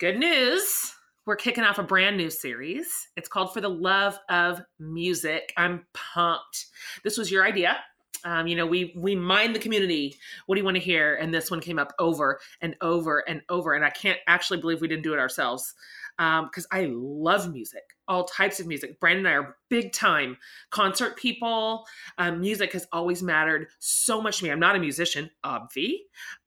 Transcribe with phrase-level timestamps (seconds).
[0.00, 0.92] good news.
[1.26, 3.08] We're kicking off a brand new series.
[3.16, 5.52] It's called For the Love of Music.
[5.56, 6.66] I'm pumped.
[7.02, 7.78] This was your idea.
[8.24, 10.16] Um, you know, we we mind the community.
[10.46, 11.16] What do you want to hear?
[11.16, 13.74] And this one came up over and over and over.
[13.74, 15.74] And I can't actually believe we didn't do it ourselves
[16.16, 19.00] because um, I love music, all types of music.
[19.00, 20.36] Brandon and I are big time
[20.70, 21.84] concert people.
[22.18, 24.50] Um, music has always mattered so much to me.
[24.50, 25.96] I'm not a musician, obvi,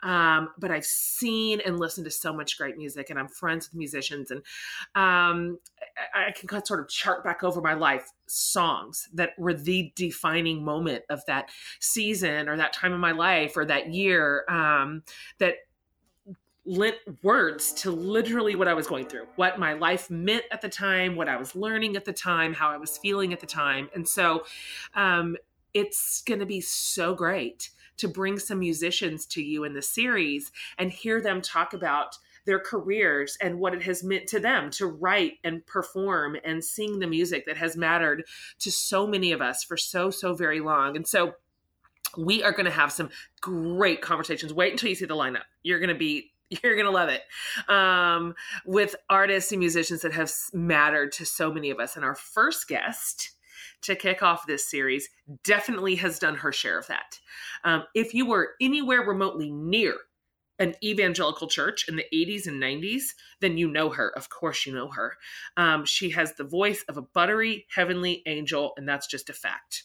[0.04, 3.76] um, but I've seen and listened to so much great music, and I'm friends with
[3.76, 4.42] musicians, and
[4.96, 5.60] um,
[6.14, 10.64] I, I can sort of chart back over my life songs that were the defining
[10.64, 11.50] moment of that
[11.80, 15.04] season or that time of my life or that year um,
[15.40, 15.56] that
[16.68, 20.68] lent words to literally what I was going through, what my life meant at the
[20.70, 23.90] time, what I was learning at the time, how I was feeling at the time.
[23.96, 24.44] And so
[24.94, 25.38] um,
[25.74, 30.52] it's going to be so great to bring some musicians to you in the series
[30.78, 34.88] and hear them talk about their careers and what it has meant to them to
[34.88, 38.26] write and perform and sing the music that has mattered
[38.60, 40.96] to so many of us for so, so very long.
[40.96, 41.34] And so
[42.18, 43.10] we are going to have some
[43.42, 44.54] great conversations.
[44.54, 45.44] Wait until you see the lineup.
[45.64, 46.32] You're going to be
[46.64, 47.22] you're gonna love it
[47.70, 48.34] um,
[48.66, 52.68] with artists and musicians that have mattered to so many of us and our first
[52.68, 53.32] guest
[53.82, 55.10] to kick off this series
[55.44, 57.20] definitely has done her share of that
[57.64, 59.96] um, if you were anywhere remotely near
[60.60, 64.12] an evangelical church in the 80s and 90s, then you know her.
[64.16, 65.14] Of course, you know her.
[65.56, 69.84] Um, she has the voice of a buttery heavenly angel, and that's just a fact.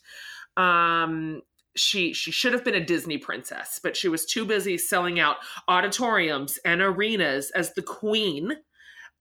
[0.57, 1.43] Um,
[1.75, 5.37] she she should have been a Disney princess, but she was too busy selling out
[5.69, 8.53] auditoriums and arenas as the queen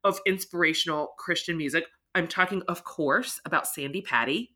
[0.03, 1.85] of inspirational Christian music.
[2.13, 4.51] I'm talking, of course, about Sandi Patty,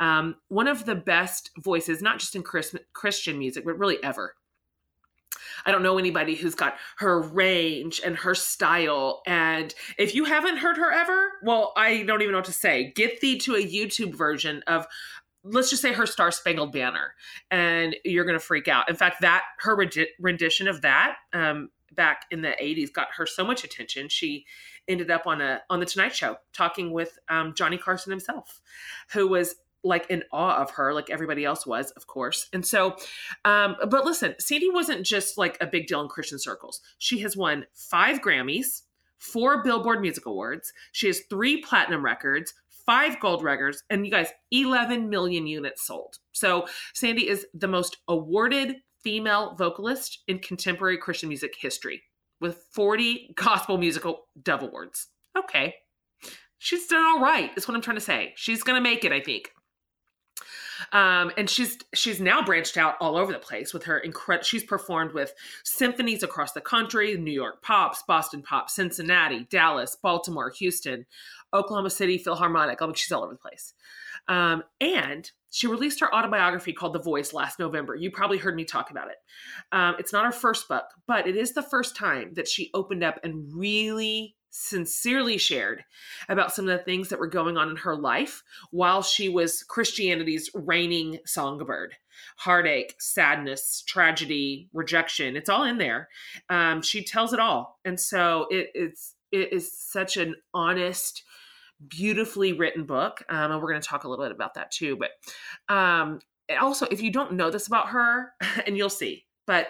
[0.00, 4.34] um, one of the best voices, not just in Chris, Christian music, but really ever.
[5.64, 9.22] I don't know anybody who's got her range and her style.
[9.26, 12.92] And if you haven't heard her ever, well, I don't even know what to say.
[12.94, 14.86] Get thee to a YouTube version of
[15.52, 17.14] let's just say her star spangled banner
[17.50, 18.88] and you're going to freak out.
[18.88, 19.76] In fact that her
[20.18, 24.44] rendition of that um, back in the 80s got her so much attention she
[24.86, 28.60] ended up on a on the tonight show talking with um, johnny carson himself
[29.12, 32.48] who was like in awe of her like everybody else was of course.
[32.52, 32.96] And so
[33.44, 36.80] um, but listen sandi wasn't just like a big deal in christian circles.
[36.98, 38.82] She has won five grammys
[39.18, 42.54] four billboard music awards she has three platinum records
[42.88, 46.14] five gold records, and you guys, 11 million units sold.
[46.32, 52.02] So Sandi is the most awarded female vocalist in contemporary Christian music history
[52.40, 55.08] with 40 gospel musical dove awards.
[55.36, 55.74] Okay.
[56.56, 58.32] She's done all right, is what I'm trying to say.
[58.36, 59.50] She's to make it, I think.
[60.92, 64.44] Um, and she's she's now branched out all over the place with her incredible.
[64.44, 65.32] She's performed with
[65.64, 71.06] symphonies across the country: New York Pops, Boston Pops, Cincinnati, Dallas, Baltimore, Houston,
[71.54, 72.80] Oklahoma City Philharmonic.
[72.82, 73.74] I mean, she's all over the place.
[74.28, 77.94] Um, and she released her autobiography called The Voice last November.
[77.94, 79.16] You probably heard me talk about it.
[79.72, 83.02] Um, it's not her first book, but it is the first time that she opened
[83.02, 85.84] up and really sincerely shared
[86.28, 89.62] about some of the things that were going on in her life while she was
[89.62, 91.94] Christianity's reigning songbird.
[92.36, 96.08] Heartache, sadness, tragedy, rejection, it's all in there.
[96.50, 97.78] Um, she tells it all.
[97.84, 101.22] And so it, it's it is such an honest,
[101.86, 103.22] beautifully written book.
[103.28, 104.96] Um, and we're going to talk a little bit about that too.
[104.96, 106.20] But um,
[106.60, 108.32] also, if you don't know this about her,
[108.66, 109.68] and you'll see, but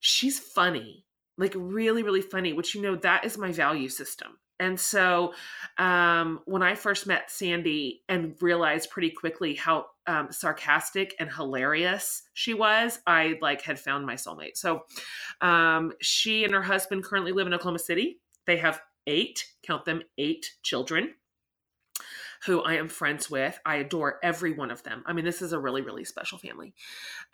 [0.00, 1.04] she's funny,
[1.36, 4.38] like really, really funny, which you know, that is my value system.
[4.60, 5.34] And so
[5.78, 12.22] um, when I first met Sandi and realized pretty quickly how um, sarcastic and hilarious
[12.34, 14.56] she was, I like had found my soulmate.
[14.56, 14.84] So
[15.40, 18.20] um, she and her husband currently live in Oklahoma City.
[18.46, 21.14] They have eight, count them, eight children
[22.46, 23.58] who I am friends with.
[23.66, 25.02] I adore every one of them.
[25.06, 26.72] I mean, this is a really, really special family.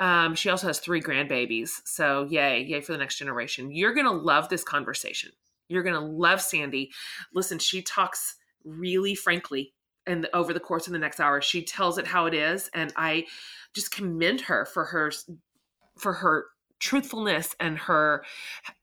[0.01, 1.71] Um, she also has three grandbabies.
[1.85, 3.71] So, yay, yay for the next generation.
[3.71, 5.33] You're going to love this conversation.
[5.69, 6.91] You're going to love Sandi.
[7.35, 9.75] Listen, she talks really frankly
[10.07, 12.93] and over the course of the next hour she tells it how it is and
[12.97, 13.25] i
[13.75, 15.13] just commend her for her
[15.99, 16.47] for her
[16.85, 18.23] truthfulness and her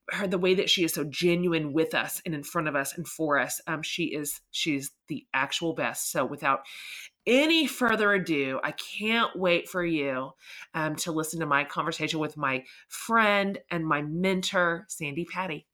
[0.09, 2.97] her the way that she is so genuine with us and in front of us
[2.97, 6.11] and for us um she is she's the actual best.
[6.11, 6.61] So without
[7.27, 10.31] any further ado i can't wait for you
[10.73, 15.67] um, to listen to my conversation with my friend and my mentor sandi patty.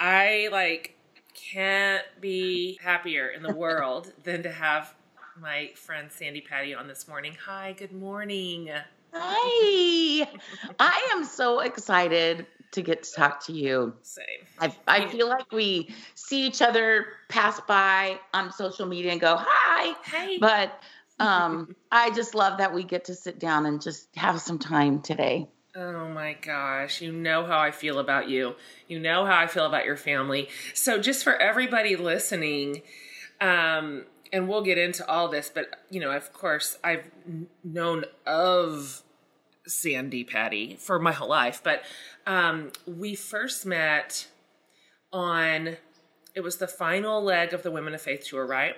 [0.00, 0.96] I like
[1.34, 4.92] can't be happier in the world than to have
[5.40, 7.36] my friend sandi patty on this morning.
[7.46, 8.72] Hi good morning
[9.12, 10.28] Hi.
[10.78, 13.94] I am so excited to get to talk to you.
[14.02, 14.24] Same.
[14.58, 19.36] I, I feel like we see each other pass by on social media and go,
[19.38, 19.94] hi.
[20.04, 20.38] Hey.
[20.38, 20.80] But
[21.18, 25.02] um, I just love that we get to sit down and just have some time
[25.02, 25.48] today.
[25.76, 28.56] Oh my gosh, you know how I feel about you.
[28.88, 30.48] You know how I feel about your family.
[30.74, 32.82] So, just for everybody listening,
[33.40, 37.10] um, and we'll get into all this, but you know, of course, I've
[37.64, 39.02] known of
[39.66, 41.82] Sandi Patty for my whole life, but
[42.26, 44.26] um, we first met
[45.12, 45.76] on
[46.34, 48.76] it was the final leg of the Women of Faith tour, right?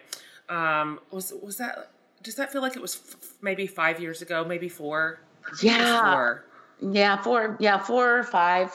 [0.48, 1.90] Um, was was that?
[2.22, 5.20] Does that feel like it was f- maybe five years ago, maybe four?
[5.62, 6.44] Yeah, four.
[6.80, 8.72] yeah, four, yeah, four or five,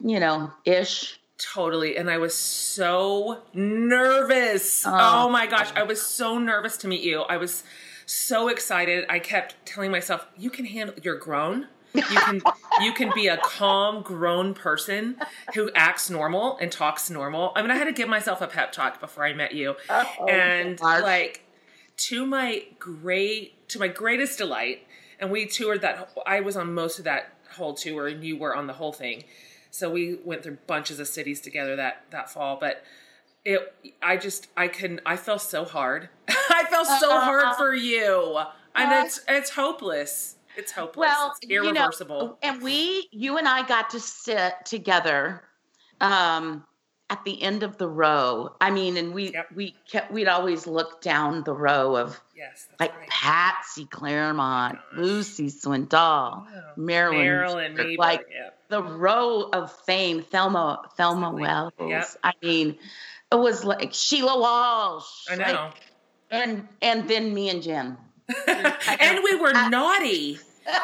[0.00, 1.18] you know, ish.
[1.52, 1.96] Totally.
[1.96, 4.86] And I was so nervous.
[4.86, 4.92] Oh.
[4.92, 5.70] oh my gosh.
[5.76, 7.22] I was so nervous to meet you.
[7.22, 7.64] I was
[8.06, 9.04] so excited.
[9.08, 11.68] I kept telling myself, you can handle, you're grown.
[11.92, 12.42] You can
[12.82, 15.16] you can be a calm grown person
[15.54, 17.52] who acts normal and talks normal.
[17.54, 19.76] I mean, I had to give myself a pep talk before I met you.
[19.88, 21.02] Oh, and gosh.
[21.02, 21.42] like
[21.96, 24.86] to my great to my greatest delight,
[25.20, 28.54] and we toured that I was on most of that whole tour and you were
[28.54, 29.24] on the whole thing.
[29.74, 32.84] So we went through bunches of cities together that that fall, but
[33.44, 36.10] it I just I couldn't I felt so hard.
[36.28, 38.38] I felt so uh, hard for you.
[38.76, 40.36] And uh, it's it's hopeless.
[40.56, 41.08] It's hopeless.
[41.08, 42.20] Well, it's irreversible.
[42.20, 45.42] You know, and we you and I got to sit together
[46.00, 46.64] um
[47.10, 48.54] at the end of the row.
[48.60, 49.48] I mean, and we yep.
[49.54, 53.08] we kept we'd always look down the row of yes, like right.
[53.08, 56.46] Patsy Clairmont, Luci Swindoll, oh,
[56.76, 58.58] Marilyn, Marilyn like yep.
[58.68, 61.72] the row of fame, Thelma Thelma Wells.
[61.78, 62.08] Yep.
[62.22, 62.78] I mean,
[63.30, 65.26] it was like Sheila Walsh.
[65.30, 65.44] I know.
[65.44, 65.74] Like,
[66.30, 67.96] and and then me and Jen.
[68.48, 70.38] and we were naughty.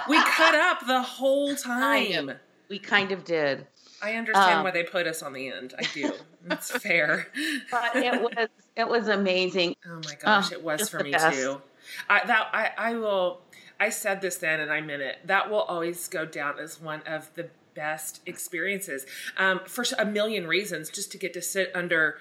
[0.09, 2.13] We cut up the whole time.
[2.13, 2.37] Kind of.
[2.69, 3.67] We kind of did.
[4.03, 5.75] I understand um, why they put us on the end.
[5.79, 6.13] I do.
[6.51, 7.27] It's fair.
[7.71, 9.77] but it was it was amazing.
[9.87, 11.39] Oh my gosh, uh, it was for me best.
[11.39, 11.61] too.
[12.09, 13.43] I that I I will
[13.79, 15.19] I said this then and I meant it.
[15.27, 19.05] That will always go down as one of the best experiences
[19.37, 20.89] um, for a million reasons.
[20.89, 22.19] Just to get to sit under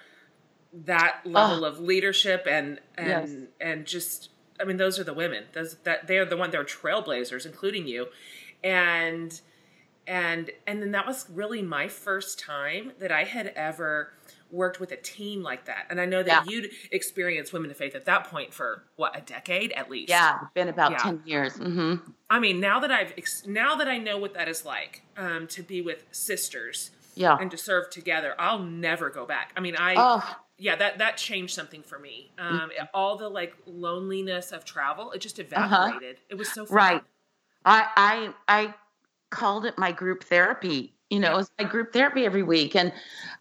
[0.73, 3.47] that level of leadership and and yes.
[3.61, 4.29] and just
[4.59, 5.45] I mean those are the women.
[5.53, 8.07] Those that they are the one they're trailblazers, including you,
[8.63, 9.39] and
[10.09, 14.11] and and then that was really my first time that I had ever
[14.51, 15.85] worked with a team like that.
[15.91, 16.51] And I know that yeah.
[16.51, 20.09] you'd experienced Women of Faith at that point for what a decade at least.
[20.09, 20.97] Yeah, been about yeah.
[20.97, 21.53] ten years.
[21.53, 22.11] Mm-hmm.
[22.27, 23.13] I mean, now that I've
[23.45, 27.51] now that I know what that is like um, to be with sisters, yeah, and
[27.51, 29.53] to serve together, I'll never go back.
[29.55, 29.95] I mean, I.
[29.95, 30.37] Oh.
[30.61, 32.33] Yeah, that that changed something for me.
[32.37, 32.85] Um, mm-hmm.
[32.93, 35.55] All the like loneliness of travel, it just uh-huh.
[35.55, 36.17] evaporated.
[36.17, 36.25] Uh-huh.
[36.31, 36.75] It was so fun.
[36.75, 37.03] right.
[37.63, 38.73] I I I
[39.29, 40.93] called it my group therapy.
[41.09, 42.93] You know, it was my group therapy every week, and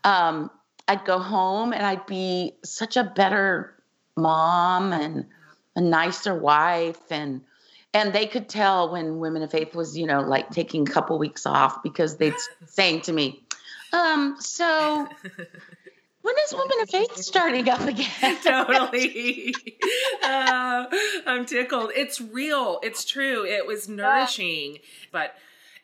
[0.05, 0.51] um,
[0.87, 3.75] I'd go home and I'd be such a better
[4.17, 5.27] mom and
[5.77, 7.01] a nicer wife.
[7.11, 7.43] And
[7.95, 11.19] and they could tell when women of faith was you know like taking a couple
[11.19, 12.35] weeks off because they'd
[12.67, 13.43] saying to me
[13.93, 15.09] um so
[16.23, 18.37] when is women of faith starting up again?
[18.43, 19.55] Totally.
[20.23, 20.85] Uh,
[21.27, 21.93] i'm tickled.
[21.95, 22.81] It's real.
[22.83, 23.47] It's true.
[23.47, 24.79] It was nourishing.
[25.11, 25.35] But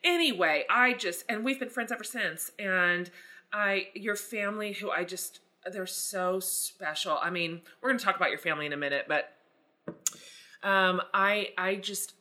[0.05, 3.11] anyway i just and we've been friends ever since and
[3.55, 5.39] I your family who I just
[5.71, 7.17] they're so special.
[7.19, 9.31] I mean, we're going to talk about your family in a minute, but
[10.65, 12.15] um, I I just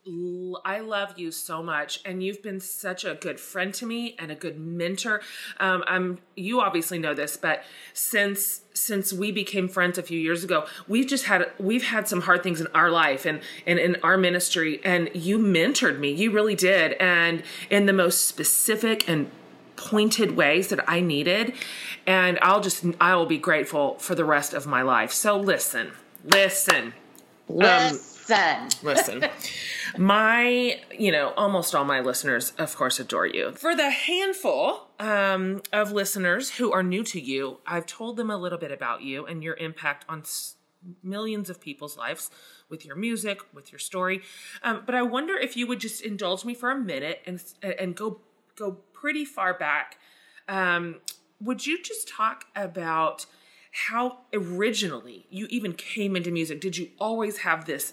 [0.67, 4.31] I love you so much, and you've been such a good friend to me and
[4.31, 5.23] a good mentor.
[5.59, 10.45] Um, I'm you obviously know this, but since since we became friends a few years
[10.45, 13.97] ago, we've just had we've had some hard things in our life and and in
[14.03, 16.13] our ministry, and you mentored me.
[16.13, 19.31] You really did, and in the most specific and
[19.77, 21.55] pointed ways that I needed.
[22.07, 25.11] And I'll just, I will be grateful for the rest of my life.
[25.11, 26.93] So listen, listen.
[27.49, 27.97] Listen.
[27.97, 28.14] Um,
[28.83, 29.25] listen.
[29.99, 33.53] my, you know, almost all my listeners, of course, adore you.
[33.53, 38.37] For the handful um, of listeners who are new to you, I've told them a
[38.37, 40.25] little bit about you and your impact on
[41.03, 42.31] millions of people's lives
[42.69, 44.23] with your music, with your story.
[44.63, 47.95] Um, but I wonder if you would just indulge me for a minute and and
[47.95, 48.21] go
[48.57, 49.99] go pretty far back.
[50.49, 51.01] Um,
[51.41, 53.27] would you just talk about
[53.89, 56.61] how originally you even came into music?
[56.61, 57.93] Did you always have this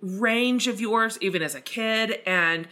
[0.00, 2.68] range of yours, even as a kid, and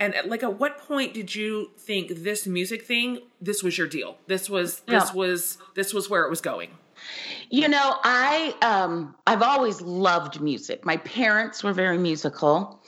[0.00, 4.16] and like at what point did you think this music thing this was your deal?
[4.26, 5.12] This was this yeah.
[5.12, 6.70] was this was where it was going?
[7.50, 10.84] You know i um i've always loved music.
[10.84, 12.82] My parents were very musical.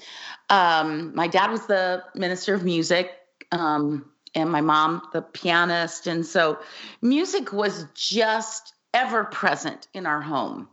[0.48, 3.12] Um my dad was the minister of music
[3.52, 6.58] um and my mom the pianist and so
[7.02, 10.68] music was just ever present in our home.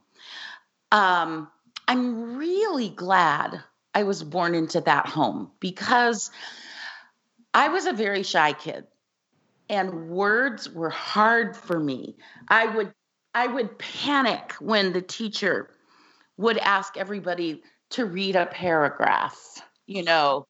[0.92, 1.50] Um
[1.90, 3.62] i'm really glad
[3.94, 6.32] I was born into that home because
[7.54, 8.86] I was a very shy kid
[9.70, 12.18] and words were hard for me.
[12.48, 12.94] I would
[13.34, 15.70] I would panic when the teacher
[16.38, 20.48] would ask everybody to read a paragraph, you know.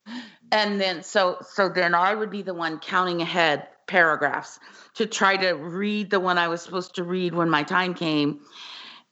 [0.52, 4.60] And then so so then I would be the one counting ahead paragraphs
[4.94, 8.40] to try to read the one I was supposed to read when my time came.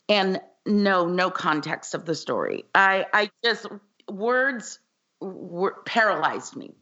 [0.08, 2.64] And no no context of the story.
[2.74, 3.66] I I just
[4.08, 4.78] words
[5.20, 6.74] were paralyzed me.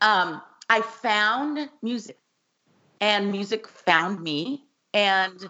[0.00, 2.18] Um, I found music,
[3.00, 5.48] and music found me, and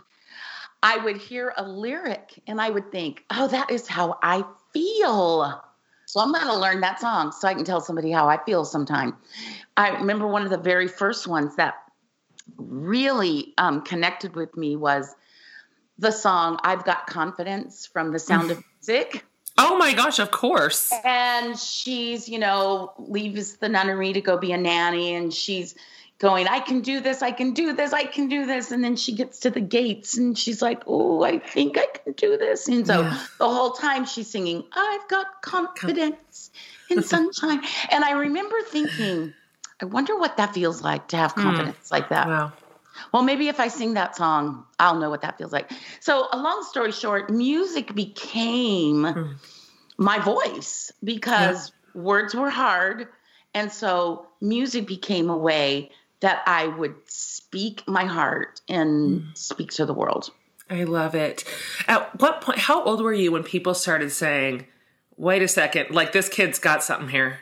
[0.83, 5.63] I would hear a lyric, and I would think, "Oh, that is how I feel."
[6.07, 8.65] So I'm going to learn that song so I can tell somebody how I feel
[8.65, 9.17] sometime.
[9.77, 11.75] I remember one of the very first ones that
[12.57, 15.15] really um, connected with me was
[16.01, 19.25] the song "I've Got Confidence" from The Sound of Music.
[19.59, 20.91] Oh my gosh, of course.
[21.05, 25.75] And she's, you know, leaves the nunnery to go be a nanny and she's
[26.19, 28.71] going, I can do this, I can do this, I can do this.
[28.71, 32.13] And then she gets to the gates and she's like, Oh, I think I can
[32.15, 32.69] do this.
[32.69, 33.27] And so yeah.
[33.39, 36.51] the whole time she's singing, I've got confidence
[36.89, 37.63] in sunshine.
[37.91, 39.35] and I remember thinking,
[39.83, 41.43] I wonder what that feels like to have hmm.
[41.43, 41.93] confidence mm.
[41.93, 42.29] like that.
[42.29, 42.53] Wow.
[43.13, 45.71] Well, maybe if I sing that song, I'll know what that feels like.
[46.01, 49.35] So, a long story short, music became mm.
[49.99, 52.03] my voice because yeah.
[52.03, 53.09] words were hard.
[53.55, 55.91] And so, music became a way
[56.21, 59.39] that I would speak my heart and mm.
[59.39, 60.31] speak to the world.
[60.69, 61.45] I love it.
[61.89, 64.67] At what point, how old were you when people started saying,
[65.17, 67.41] wait a second, like this kid's got something here?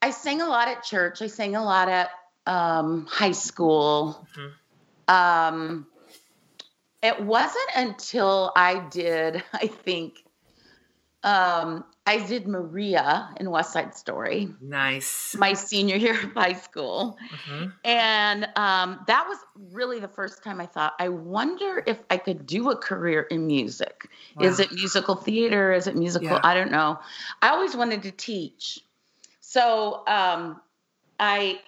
[0.00, 1.20] I sang a lot at church.
[1.20, 2.10] I sang a lot at
[2.46, 4.26] um, high school.
[4.32, 4.48] Mm-hmm.
[5.08, 5.86] Um,
[7.02, 10.24] it wasn't until I did, I think,
[11.24, 14.48] um, I did Maria in West Side Story.
[14.62, 15.36] Nice.
[15.38, 17.18] My senior year of high school.
[17.30, 17.68] Mm-hmm.
[17.84, 19.36] And um, that was
[19.72, 23.46] really the first time I thought, I wonder if I could do a career in
[23.46, 24.08] music.
[24.36, 24.46] Wow.
[24.46, 25.72] Is it musical theater?
[25.72, 26.28] Is it musical?
[26.28, 26.40] Yeah.
[26.42, 26.98] I don't know.
[27.42, 28.80] I always wanted to teach.
[29.40, 30.60] So um,
[31.20, 31.60] I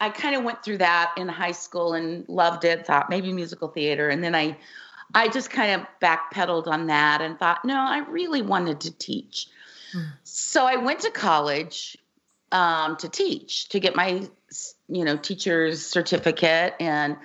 [0.00, 2.86] I kind of went through that in high school and loved it.
[2.86, 4.56] Thought maybe musical theater, and then I,
[5.14, 9.48] I just kind of backpedaled on that and thought, no, I really wanted to teach.
[9.94, 10.12] Mm.
[10.22, 11.96] So I went to college
[12.52, 14.28] um, to teach to get my,
[14.88, 17.16] you know, teacher's certificate, and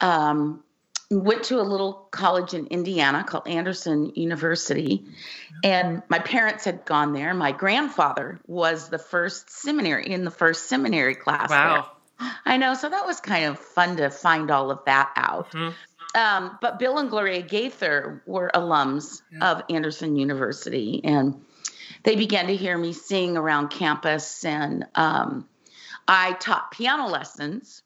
[0.00, 0.62] um,
[1.10, 5.04] went to a little college in Indiana called Anderson University.
[5.64, 7.32] And my parents had gone there.
[7.34, 11.50] My grandfather was the first seminary in the first seminary class.
[11.50, 11.74] Wow.
[11.74, 12.01] There.
[12.44, 12.74] I know.
[12.74, 15.50] So that was kind of fun to find all of that out.
[15.52, 15.70] Mm-hmm.
[16.14, 19.50] Um, but Bill and Gloria Gaither were alums yeah.
[19.50, 21.42] of Anderson University, and
[22.02, 24.44] they began to hear me sing around campus.
[24.44, 25.48] And um,
[26.06, 27.82] I taught piano lessons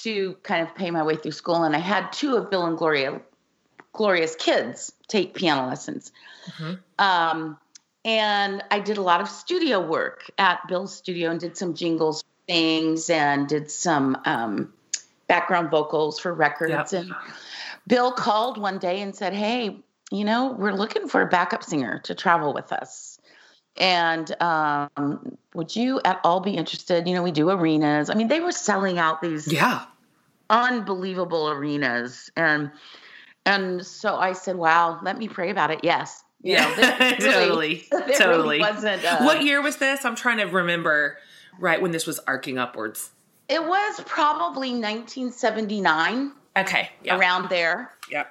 [0.00, 1.62] to kind of pay my way through school.
[1.64, 3.20] And I had two of Bill and Gloria
[3.92, 6.12] Gloria's kids take piano lessons.
[6.46, 6.74] Mm-hmm.
[6.98, 7.58] Um,
[8.04, 12.22] and I did a lot of studio work at Bill's studio and did some jingles
[12.48, 14.72] things and did some um,
[15.28, 16.92] background vocals for records.
[16.92, 17.04] Yep.
[17.04, 17.12] And
[17.86, 19.78] Bill called one day and said, Hey,
[20.10, 23.20] you know, we're looking for a backup singer to travel with us.
[23.76, 27.06] And um, would you at all be interested?
[27.06, 28.10] You know, we do arenas.
[28.10, 29.84] I mean, they were selling out these yeah
[30.50, 32.72] unbelievable arenas, and
[33.46, 37.84] and so I said, "Wow, let me pray about it." Yes, you yeah, know, really,
[37.90, 38.58] totally, totally.
[38.58, 39.04] Really wasn't.
[39.04, 40.04] Uh, what year was this?
[40.04, 41.18] I'm trying to remember
[41.58, 43.10] right when this was arcing upwards?
[43.48, 46.32] It was probably 1979.
[46.56, 46.90] Okay.
[47.04, 47.18] Yep.
[47.18, 47.92] Around there.
[48.10, 48.28] Yep.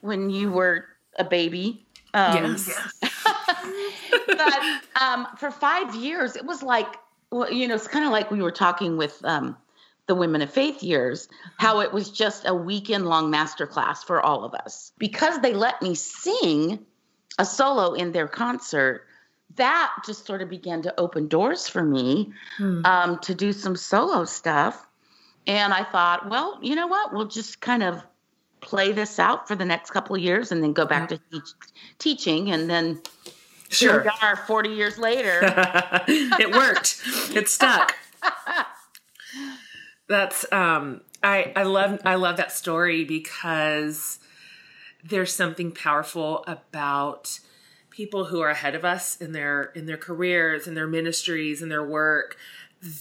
[0.00, 0.86] When you were
[1.18, 1.84] a baby.
[2.14, 3.00] Um, yes.
[4.26, 4.62] but
[5.00, 6.86] um, for five years, it was like,
[7.30, 9.56] well, you know, it's kind of like we were talking with um,
[10.06, 11.26] the the Women of Faith years,
[11.56, 14.92] how it was just a weekend long master class for all of us.
[14.98, 16.84] Because they let me sing
[17.38, 19.06] a solo in their concert,
[19.56, 22.84] that just sort of began to open doors for me hmm.
[22.84, 24.86] um, to do some solo stuff.
[25.46, 27.12] And I thought, well, you know what?
[27.12, 28.02] We'll just kind of
[28.60, 31.48] play this out for the next couple of years and then go back to teach,
[31.98, 32.52] teaching.
[32.52, 33.02] And then
[33.68, 34.02] sure.
[34.02, 35.40] here we are 40 years later.
[36.08, 37.02] it worked.
[37.34, 37.96] It stuck.
[40.08, 44.18] That's um I I love I love that story because
[45.02, 47.40] there's something powerful about
[47.92, 51.68] people who are ahead of us in their in their careers in their ministries in
[51.68, 52.36] their work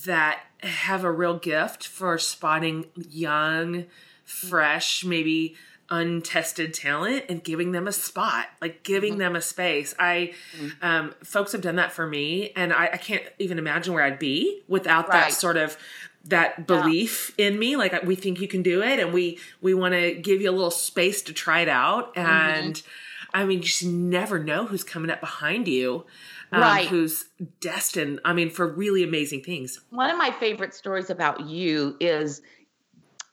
[0.06, 3.86] that have a real gift for spotting young
[4.26, 5.56] fresh maybe
[5.90, 9.20] untested talent and giving them a spot like giving mm-hmm.
[9.20, 10.70] them a space i mm-hmm.
[10.82, 14.20] um, folks have done that for me and I, I, can't even imagine where i'd
[14.20, 15.30] be without right.
[15.30, 15.78] that sort of
[16.26, 17.48] that belief yeah.
[17.48, 20.42] in me like we think you can do it and we we want to give
[20.42, 22.30] you a little space to try it out mm-hmm.
[22.30, 22.90] and mm-hmm.
[23.34, 26.06] I mean you just never know who's coming up behind you
[26.52, 27.26] um, right who's
[27.60, 32.42] destined i mean for really amazing things one of my favorite stories about you is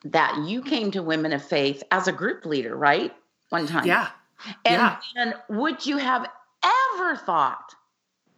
[0.05, 3.13] that you came to women of faith as a group leader right
[3.51, 4.09] one time yeah
[4.65, 4.97] and, yeah.
[5.17, 6.29] and would you have
[6.65, 7.75] ever thought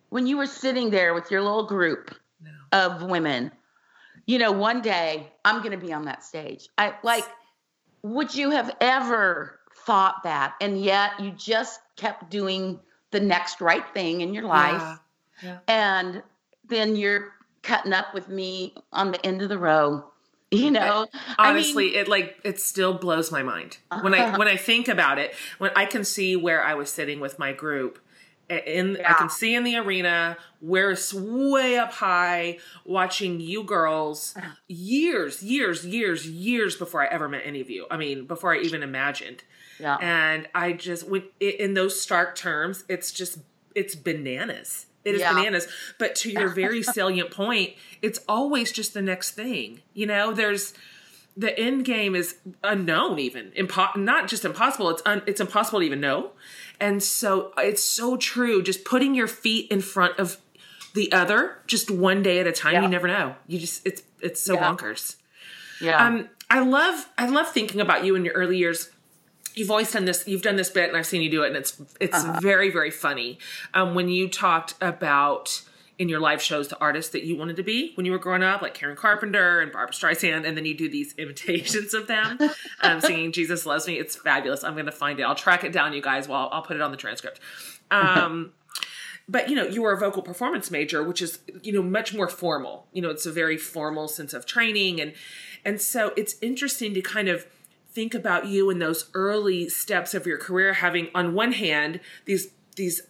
[0.09, 2.50] when you were sitting there with your little group no.
[2.73, 3.52] of women
[4.31, 6.69] you know, one day I'm going to be on that stage.
[6.79, 7.25] I like,
[8.02, 9.60] would you have ever
[9.91, 10.55] thought that?
[10.61, 12.79] And yet you just kept doing
[13.11, 14.81] the next right thing in your life.
[14.81, 14.97] Yeah.
[15.43, 15.59] Yeah.
[15.67, 16.23] And
[16.69, 17.33] then you're
[17.63, 20.05] cutting up with me on the end of the row.
[20.53, 21.07] You know,
[21.39, 24.89] honestly, I mean, it like it still blows my mind when I when I think
[24.89, 25.33] about it.
[25.59, 28.01] When I can see where I was sitting with my group,
[28.51, 29.13] in yeah.
[29.13, 34.51] I can see in the arena where it's way up high watching you girls uh-huh.
[34.67, 37.87] years, years, years, years before I ever met any of you.
[37.89, 39.45] I mean, before I even imagined.
[39.81, 39.97] Yeah.
[40.01, 43.39] And I just when in those stark terms, it's just
[43.75, 44.87] it's bananas.
[45.05, 45.33] It is yeah.
[45.33, 45.67] bananas.
[45.99, 49.81] But to your very salient point, it's always just the next thing.
[49.95, 50.75] You know, there's
[51.37, 52.35] the end game is
[52.65, 56.33] unknown even Impo- not just impossible it's un- it's impossible to even know
[56.81, 58.63] and so it's so true.
[58.63, 60.39] Just putting your feet in front of
[60.95, 62.73] the other, just one day at a time.
[62.73, 62.83] Yeah.
[62.83, 63.37] You never know.
[63.47, 64.75] You just it's it's so yeah.
[64.75, 65.17] bonkers.
[65.81, 66.04] Yeah.
[66.04, 68.91] Um, I love I love thinking about you in your early years.
[69.54, 70.26] You've always done this.
[70.26, 72.41] You've done this bit, and I've seen you do it, and it's it's uh-huh.
[72.41, 73.39] very very funny.
[73.75, 75.63] Um, when you talked about
[75.99, 78.43] in your live shows the artists that you wanted to be when you were growing
[78.43, 82.39] up, like Karen Carpenter and Barbra Streisand, and then you do these imitations of them
[82.80, 84.65] um, singing "Jesus Loves Me." It's fabulous.
[84.65, 85.25] I'm going to find it.
[85.25, 86.26] I'll track it down, you guys.
[86.26, 87.41] Well, I'll put it on the transcript.
[87.91, 88.52] Um,
[89.28, 92.28] but you know, you were a vocal performance major, which is you know much more
[92.28, 92.86] formal.
[92.93, 95.13] You know, it's a very formal sense of training, and
[95.65, 97.47] and so it's interesting to kind of
[97.93, 102.49] think about you in those early steps of your career, having on one hand these
[102.76, 103.03] these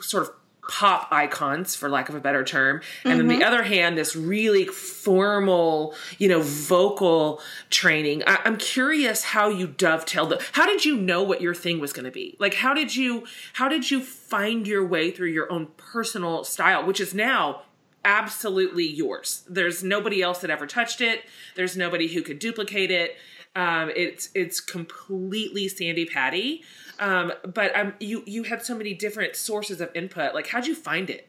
[0.00, 0.30] sort of
[0.68, 3.30] pop icons for lack of a better term and mm-hmm.
[3.30, 8.22] on the other hand this really formal you know vocal training.
[8.26, 11.94] I, am curious how you dovetailed the how did you know what your thing was
[11.94, 12.36] going to be?
[12.38, 16.86] Like how did you how did you find your way through your own personal style
[16.86, 17.62] which is now
[18.04, 19.44] absolutely yours?
[19.48, 21.24] There's nobody else that ever touched it.
[21.54, 23.16] There's nobody who could duplicate it
[23.56, 26.62] um, it's it's completely Sandi Patty
[26.98, 30.34] um, but um, you you had so many different sources of input.
[30.34, 31.28] Like, how'd you find it?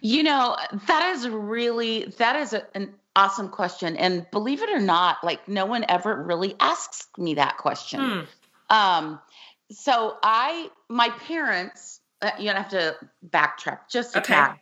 [0.00, 4.80] You know, that is really that is a, an awesome question, and believe it or
[4.80, 8.00] not, like no one ever really asks me that question.
[8.00, 8.74] Hmm.
[8.74, 9.20] Um,
[9.70, 12.96] so I, my parents, uh, you don't have to
[13.30, 14.34] backtrack just a okay.
[14.34, 14.56] tad.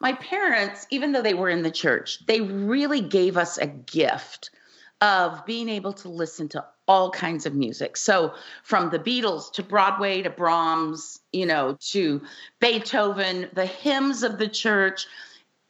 [0.00, 4.50] My parents, even though they were in the church, they really gave us a gift
[5.00, 7.96] of being able to listen to all kinds of music.
[7.96, 12.20] So from the Beatles to Broadway to Brahms, you know, to
[12.60, 15.06] Beethoven, the hymns of the church,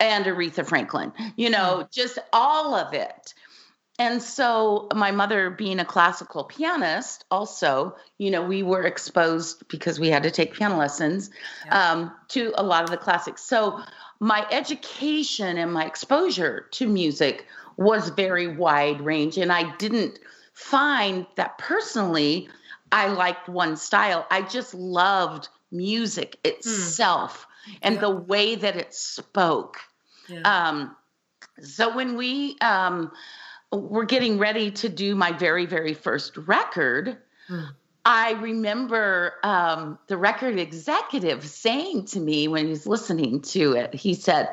[0.01, 3.35] and Aretha Franklin, you know, just all of it.
[3.99, 10.01] And so my mother being a classical pianist also, you know, we were exposed because
[10.01, 11.29] we had to take piano lessons
[11.67, 11.93] yeah.
[11.93, 13.43] um, to a lot of the classics.
[13.43, 13.79] So
[14.19, 17.47] my education and my exposure to music
[17.81, 20.21] was very wide range and I didn't
[20.53, 22.49] find that personally
[22.93, 24.27] I liked one style.
[24.31, 27.73] I just loved music itself hmm.
[27.83, 28.01] and yeah.
[28.03, 29.79] the way that it spoke.
[30.29, 30.43] Yeah.
[30.43, 30.97] Um,
[31.63, 33.11] so when we um,
[33.73, 37.17] were getting ready to do my very, very first record,
[37.49, 37.65] hmm.
[38.05, 43.95] I remember um, the record executive saying to me when he was listening to it,
[43.95, 44.51] he said,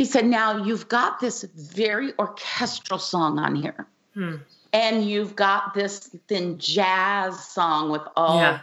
[0.00, 3.86] he said, Now you've got this very orchestral song on here.
[4.14, 4.36] Hmm.
[4.72, 8.60] And you've got this then jazz song with all Yeah.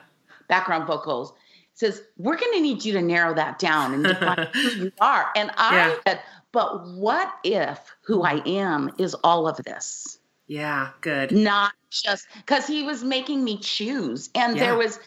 [0.48, 1.34] background vocals.
[1.34, 4.92] He says, We're going to need you to narrow that down and define who you
[5.00, 5.28] are.
[5.36, 5.96] And I Yeah.
[6.08, 6.22] said,
[6.52, 10.18] But what if who I am is all of this?
[10.48, 10.90] Yeah.
[11.02, 11.32] Good.
[11.34, 14.32] Not just because he was making me choose.
[14.34, 14.64] And Yeah.
[14.64, 14.98] there was,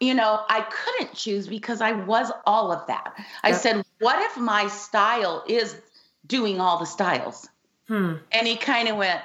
[0.00, 3.14] you know, I couldn't choose because I was all of that.
[3.42, 3.60] I Yep.
[3.60, 5.80] said, What if my style is
[6.26, 7.48] doing all the styles?
[7.88, 8.14] Hmm.
[8.32, 9.20] And he kind of went,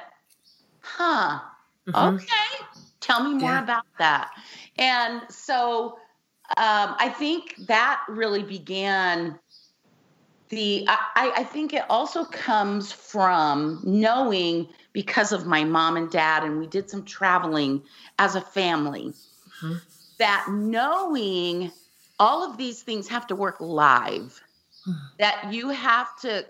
[0.81, 1.39] Huh,
[1.87, 2.15] Mhm.
[2.15, 2.65] okay.
[2.99, 3.63] Tell me more Yeah.
[3.63, 4.31] about that.
[4.77, 5.97] And so
[6.57, 9.39] um, I think that really began
[10.49, 16.11] the, I, I- I think it also comes from knowing because of my mom and
[16.11, 17.81] dad, and we did some traveling
[18.19, 19.13] as a family,
[19.63, 19.81] Mhm.
[20.21, 21.71] That knowing
[22.19, 24.41] all of these things have to work live,
[24.85, 24.93] Hmm.
[25.19, 26.45] that you have to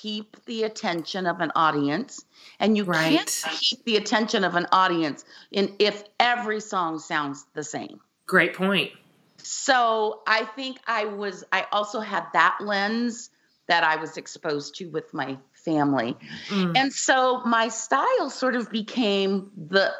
[0.00, 2.24] keep the attention of an audience
[2.60, 3.18] and you Right.
[3.18, 8.54] can't keep the attention of an audience in if every song sounds the same Great
[8.54, 8.92] point.
[9.38, 13.30] so i think i was i also had that lens
[13.68, 15.36] that i was exposed to with my
[15.66, 16.16] family
[16.48, 16.72] Mm.
[16.78, 19.92] and so my style sort of became the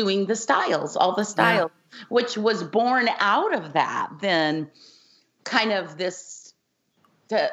[0.00, 1.70] doing the styles all the styles
[2.16, 4.70] which was born out of that then
[5.44, 6.52] kind of this
[7.28, 7.50] the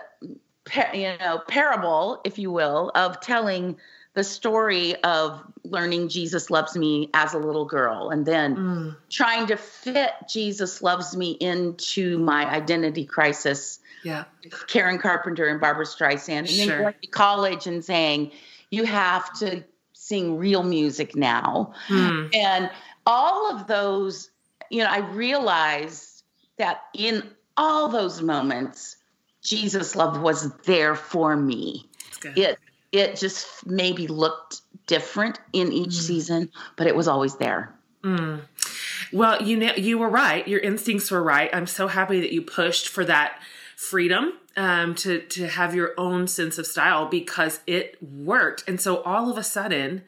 [0.94, 3.78] you know parable if you will of telling
[4.14, 8.96] the story of learning Jesus loves me as a little girl and then Mm.
[9.10, 14.26] trying to fit Jesus loves me into my identity crisis Yeah.
[14.68, 18.32] Karen Carpenter and Barbra Streisand, and then going to college and saying,
[18.70, 21.74] you have to sing real music now.
[21.88, 22.28] Hmm.
[22.34, 22.70] And
[23.06, 24.30] all of those,
[24.70, 26.24] you know, I realized
[26.58, 27.24] that in
[27.58, 28.98] all those moments,
[29.44, 31.90] Jesus love was there for me.
[32.24, 32.58] It
[32.92, 36.02] it just maybe looked different in each Mm.
[36.02, 37.74] season, but it was always there.
[38.04, 38.42] Mm.
[39.14, 40.46] Well, you know, you were right.
[40.48, 41.50] Your instincts were right.
[41.54, 43.42] I'm so happy that you pushed for that
[43.82, 48.63] freedom um, to to have your own sense of style because it worked.
[48.67, 50.04] And so all of a sudden,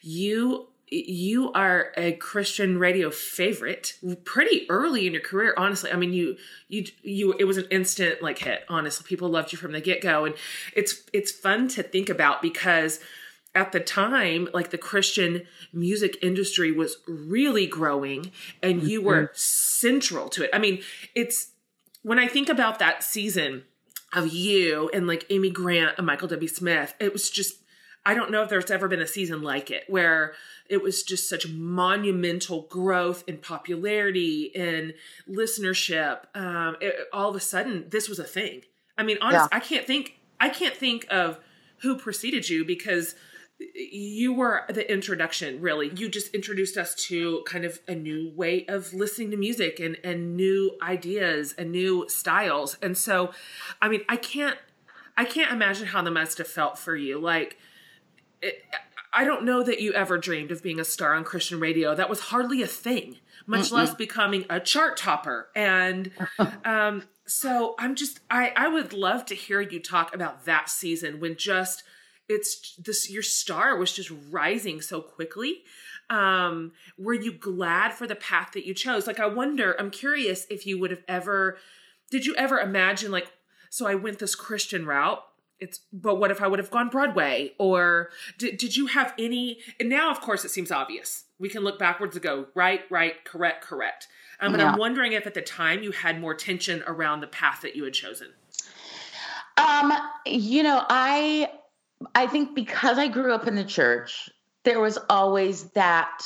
[0.00, 3.94] you you are a Christian radio favorite
[4.24, 5.54] pretty early in your career.
[5.56, 6.36] Honestly, I mean, you
[6.68, 8.64] you you it was an instant like hit.
[8.68, 10.36] Honestly, people loved you from the get go, and
[10.74, 13.00] it's it's fun to think about because
[13.56, 15.42] at the time, like the Christian
[15.72, 18.30] music industry was really growing
[18.62, 20.50] and you were central to it.
[20.52, 20.82] I mean,
[21.16, 21.48] it's
[22.02, 23.64] when I think about that season
[24.12, 26.48] of you and like Amy Grant and Michael W.
[26.48, 27.58] Smith, it was just,
[28.04, 30.34] I don't know if there's ever been a season like it where
[30.68, 34.94] it was just such monumental growth in popularity and
[35.28, 36.24] listenership.
[36.34, 38.62] Um, it, all of a sudden, this was a thing.
[38.96, 41.38] I mean, honestly, I can't think, I can't think of
[41.78, 43.14] who preceded you because
[43.74, 45.90] you were the introduction really.
[45.94, 49.98] You just introduced us to kind of a new way of listening to music and
[50.02, 52.78] and new ideas and new styles.
[52.82, 53.32] And so
[53.82, 54.58] i mean i can't
[55.16, 57.20] i can't imagine how the must have felt for you.
[57.20, 57.58] Like
[58.40, 58.62] it,
[59.12, 61.94] i don't know that you ever dreamed of being a star on christian radio.
[61.94, 63.72] That was hardly a thing much Mm-mm.
[63.72, 65.48] less becoming a chart topper.
[65.54, 66.12] And
[66.64, 71.20] um so i'm just i i would love to hear you talk about that season
[71.20, 71.84] when just
[72.30, 75.62] it's this your star was just rising so quickly.
[76.08, 79.06] Um were you glad for the path that you chose?
[79.06, 81.58] Like i wonder i'm curious if you would have ever
[82.10, 83.32] did you ever imagine like
[83.68, 85.22] so i went this christian route
[85.60, 87.52] it's but what if i would have gone broadway?
[87.58, 91.24] Or did, did you have any and now of course it seems obvious.
[91.38, 94.08] We can look backwards and go right right correct correct.
[94.40, 94.72] Um, but Yeah.
[94.72, 97.84] i'm wondering if at the time you had more tension around the path that you
[97.84, 98.28] had chosen.
[99.56, 99.92] Um,
[100.26, 101.50] you know, I
[102.14, 104.30] I think because I grew up in the church,
[104.64, 106.22] there was always that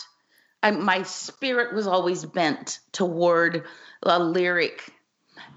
[0.62, 3.64] I, my spirit was always bent toward
[4.02, 4.90] a lyric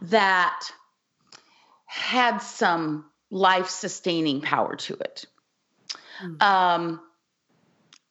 [0.03, 0.69] that
[1.85, 5.25] had some life sustaining power to it.
[6.23, 6.41] Mm.
[6.41, 7.01] Um,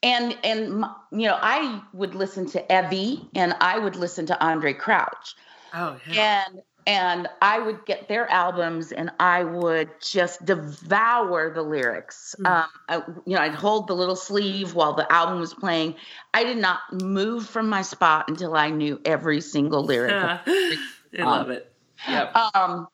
[0.03, 4.79] and and you know, I would listen to Evie and I would listen to Andraé
[4.79, 5.35] Crouch
[5.77, 11.63] oh yeah and and I would get their albums and I would just devour the
[11.63, 12.37] lyrics.
[12.39, 12.47] Mm.
[12.47, 12.97] Um, I,
[13.27, 15.97] you know, I'd hold the little sleeve while the album was playing.
[16.33, 20.13] I did not move from my spot until I knew every single lyric.
[20.47, 20.79] I
[21.19, 21.73] love it.
[22.09, 22.37] Yep.
[22.55, 22.87] Um,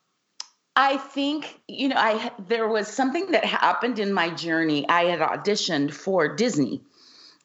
[0.74, 4.88] I think you know, I there was something that happened in my journey.
[4.88, 6.80] I had auditioned for Disney.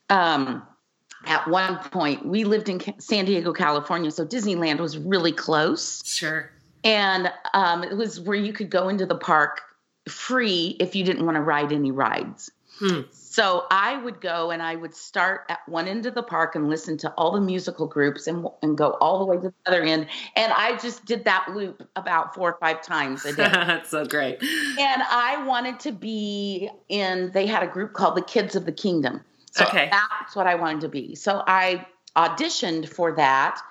[0.09, 0.65] Um,
[1.25, 6.49] at one point, we lived in San Diego, California, so Disneyland was really close Sure.
[6.83, 9.61] and um, it was where you could go into the park
[10.07, 12.49] free if you didn't want to ride any rides.
[12.79, 13.01] Hmm.
[13.11, 16.69] So I would go and I would start at one end of the park and
[16.69, 19.81] listen to all the musical groups and, and go all the way to the other
[19.83, 20.07] end.
[20.35, 23.43] And I just did that loop about four or five times a day.
[23.51, 24.41] That's so great.
[24.43, 28.71] and I wanted to be in, they had a group called the Kids of the
[28.71, 29.21] Kingdom.
[29.51, 29.89] So Okay.
[29.91, 31.15] that's what I wanted to be.
[31.15, 33.61] So I auditioned for that.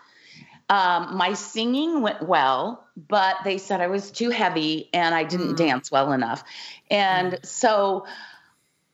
[0.69, 5.55] Um, my singing went well, but they said I was too heavy and I didn't
[5.55, 5.57] Mm.
[5.57, 6.43] dance well enough.
[6.91, 8.07] And so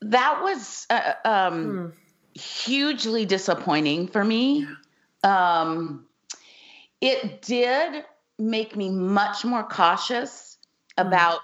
[0.03, 1.93] that was uh, um,
[2.35, 2.39] Hmm.
[2.39, 4.67] hugely disappointing for me.
[5.23, 6.07] Um,
[7.01, 8.05] it did
[8.39, 10.59] make me much more cautious
[10.99, 11.07] Mm.
[11.07, 11.41] about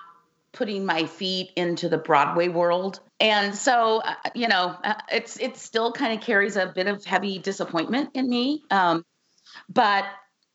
[0.53, 3.01] putting my feet into the Broadway world.
[3.21, 7.05] And so, uh, you know, uh, it's it still kind of carries a bit of
[7.05, 8.63] heavy disappointment in me.
[8.71, 9.05] Um,
[9.69, 10.05] but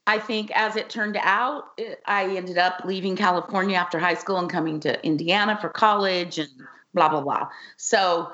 [0.06, 4.38] I think as it turned out, it, I ended up leaving California after high school
[4.38, 6.48] and coming to Indiana for college and
[6.94, 7.48] blah blah blah.
[7.76, 8.32] So,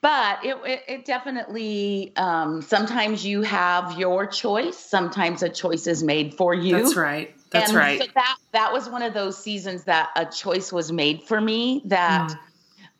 [0.00, 4.78] but it it, it definitely um, sometimes you have your choice.
[4.78, 6.76] Sometimes a choice is made for you.
[6.76, 7.34] That's right.
[7.50, 8.00] That's and right.
[8.00, 11.82] So that that was one of those seasons that a choice was made for me
[11.86, 12.38] that Mm.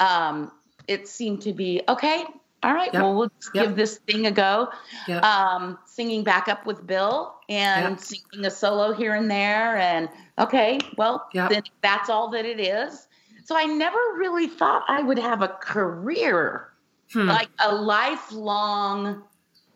[0.02, 0.52] Um,
[0.88, 2.24] it seemed to be okay.
[2.64, 3.02] All right, Yep.
[3.02, 3.64] well, we'll just Yep.
[3.66, 4.68] give this thing a go.
[5.08, 5.24] Yep.
[5.24, 10.78] Um, singing back up with Bill and singing a solo here and there, and okay,
[10.96, 13.08] well, then that's all that it is.
[13.44, 16.68] So I never really thought I would have a career,
[17.12, 17.28] Hmm.
[17.28, 19.24] like a lifelong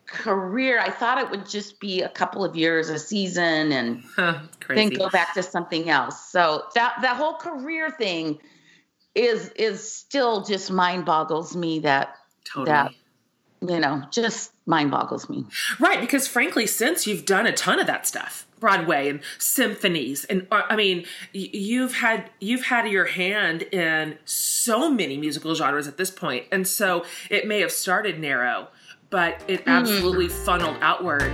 [0.07, 0.79] career.
[0.79, 4.89] I thought it would just be a couple of years, a season, and Huh, then
[4.89, 6.29] go back to something else.
[6.29, 8.39] So that that whole career thing
[9.17, 12.65] is is still just mind boggles me that totally.
[12.67, 12.91] that
[13.61, 15.45] you know just mind boggles me.
[15.79, 20.45] Right, because frankly, since you've done a ton of that stuff, Broadway and symphonies, and
[20.51, 25.87] uh, I mean, y- you've had you've had your hand in so many musical genres
[25.87, 28.67] at this point, and so it may have started narrow,
[29.09, 31.33] but it absolutely funneled outward.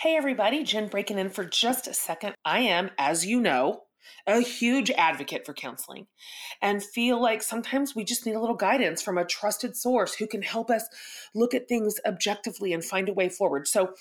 [0.00, 2.32] Hey everybody, Jen breaking in for just a second.
[2.42, 3.82] I am, as you know,
[4.26, 6.06] a huge advocate for counseling
[6.62, 10.26] and feel like sometimes we just need a little guidance from a trusted source who
[10.26, 10.88] can help us
[11.34, 13.68] look at things objectively and find a way forward.
[13.68, 13.92] So,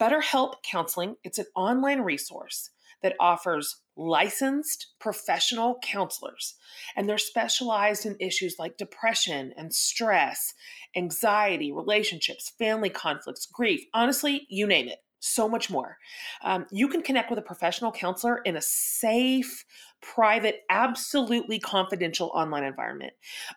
[0.00, 2.70] BetterHelp Counseling, it's an online resource
[3.02, 6.54] that offers licensed professional counselors
[6.94, 10.54] and they're specialized in issues like depression and stress,
[10.94, 15.98] anxiety, relationships, family conflicts, grief, honestly, you name it so much more.
[16.42, 19.64] Um, you can connect with a professional counselor in a safe,
[20.02, 23.12] private, absolutely confidential online environment.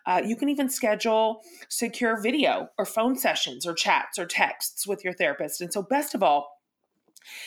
[0.06, 5.02] Uh, you can even schedule secure video or phone sessions or chats or texts with
[5.02, 5.60] your therapist.
[5.60, 6.60] And so, best of all,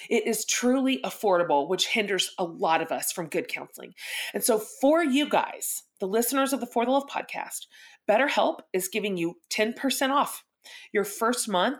[0.10, 3.94] it is truly affordable, which hinders a lot of us from good counseling.
[4.34, 7.68] And so, for you guys, the listeners of the For the Love podcast,
[8.10, 10.44] BetterHelp is giving you 10% off
[10.92, 11.80] your first month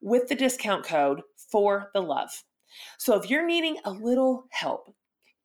[0.00, 2.30] with the discount code for the love.
[2.98, 4.94] So if you're needing a little help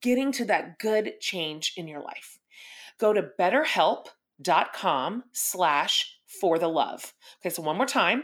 [0.02, 2.40] getting to that good change in your life,
[3.00, 7.14] go to betterhelp.com slash for the love.
[7.42, 8.24] Okay, so one more time,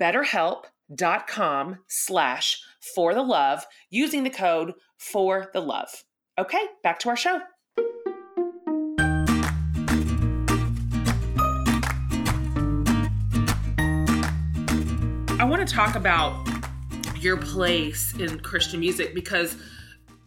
[0.00, 2.62] betterhelp.com slash
[2.94, 6.04] for the love using the code for the love.
[6.38, 7.40] Okay, back to our show.
[15.38, 16.51] I want to talk about
[17.22, 19.56] your place in Christian music because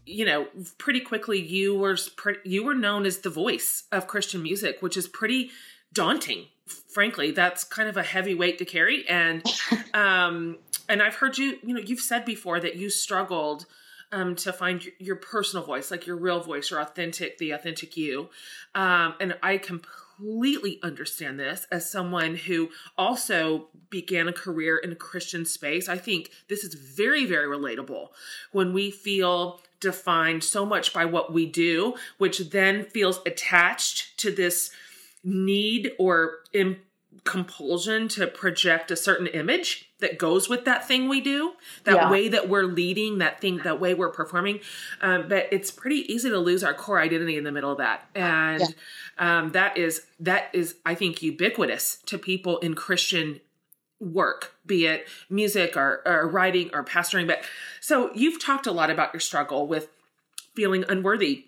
[0.06, 1.98] you know pretty quickly you were
[2.44, 5.52] you were known as the voice of Christian music which is pretty
[5.94, 6.46] daunting
[6.90, 7.32] frankly.
[7.32, 9.08] That's kind of a heavy weight to carry.
[9.08, 9.44] And
[9.94, 13.66] um and I've heard you you know you've said before that you struggled
[14.12, 18.30] um, to find your, personal voice, like your real voice, your authentic, the authentic you.
[18.74, 24.96] Um, and I completely understand this as someone who also began a career in a
[24.96, 25.90] Christian space.
[25.90, 28.10] I think this is very, very relatable
[28.52, 34.32] when we feel defined so much by what we do, which then feels attached to
[34.32, 34.72] this
[35.24, 36.40] need or
[37.24, 41.54] compulsion to project a certain image that goes with that thing we do
[41.86, 42.12] that Yeah.
[42.12, 44.60] way that we're leading that thing that way we're performing.
[45.02, 48.08] Um, but it's pretty easy to lose our core identity in the middle of that.
[48.14, 48.76] And
[49.18, 53.40] um, that is that is i think ubiquitous to people in christian
[54.00, 57.28] work be it music or, or writing or pastoring.
[57.28, 57.44] But
[57.80, 59.88] so you've talked a lot about your struggle with
[60.54, 61.46] feeling unworthy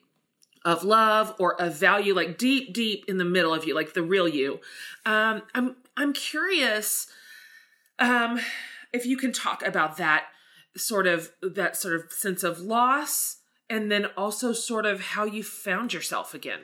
[0.67, 4.03] of love or of value like deep deep in the middle of you like the
[4.03, 4.59] real you
[5.05, 7.07] um i'm i'm curious
[7.99, 8.39] um
[8.91, 10.25] if you can talk about that
[10.75, 13.37] sort of that sort of sense of loss
[13.69, 16.59] and then also sort of how you found yourself again.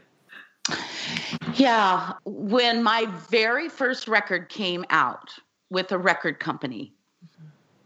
[1.56, 5.30] Yeah, when my very first record came out
[5.70, 6.94] with a record company,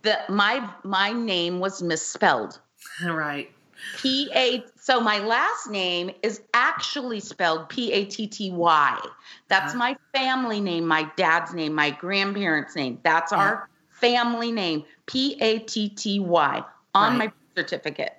[0.03, 2.59] the my my name was misspelled.
[3.03, 3.51] Right.
[3.97, 8.99] P A so my last name is actually spelled P A T T Y.
[9.47, 9.79] That's Uh-huh.
[9.79, 12.99] my family name, my dad's name, my grandparents' name.
[13.03, 16.63] That's our family name, P A T T Y,
[16.93, 17.17] on Right.
[17.17, 18.13] my certificate.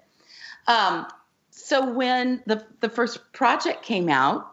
[0.66, 1.07] Um,
[1.51, 4.47] so when the the first project came out,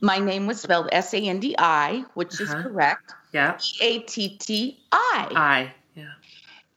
[0.00, 2.62] my name was spelled S A N D I, which is Uh-huh.
[2.62, 3.12] correct.
[3.32, 3.52] Yeah.
[3.58, 5.28] P A T T I.
[5.34, 5.74] I.
[5.94, 6.12] Yeah.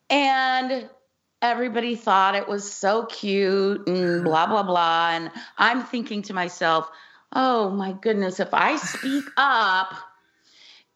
[0.10, 0.90] And
[1.42, 5.12] everybody thought it was so cute and blah, blah, blah.
[5.12, 6.90] And I'm thinking to myself,
[7.34, 9.94] oh my goodness, if I speak up,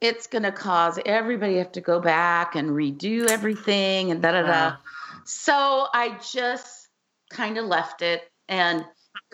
[0.01, 4.33] it's going to cause everybody to have to go back and redo everything and da
[4.33, 4.47] da da.
[4.47, 4.77] Wow.
[5.23, 6.89] So I just
[7.29, 8.29] kind of left it.
[8.47, 8.85] And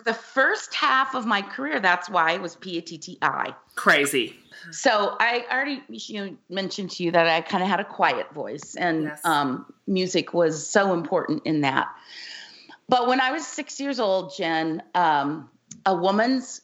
[0.04, 3.54] the first half of my career, that's why it was P A T T I.
[3.74, 4.38] Crazy.
[4.70, 8.32] So I already you know, mentioned to you that I kind of had a quiet
[8.32, 9.20] voice, and Yes.
[9.24, 11.88] um, music was so important in that.
[12.88, 15.50] But when I was six years old, Jen, um,
[15.86, 16.60] a woman's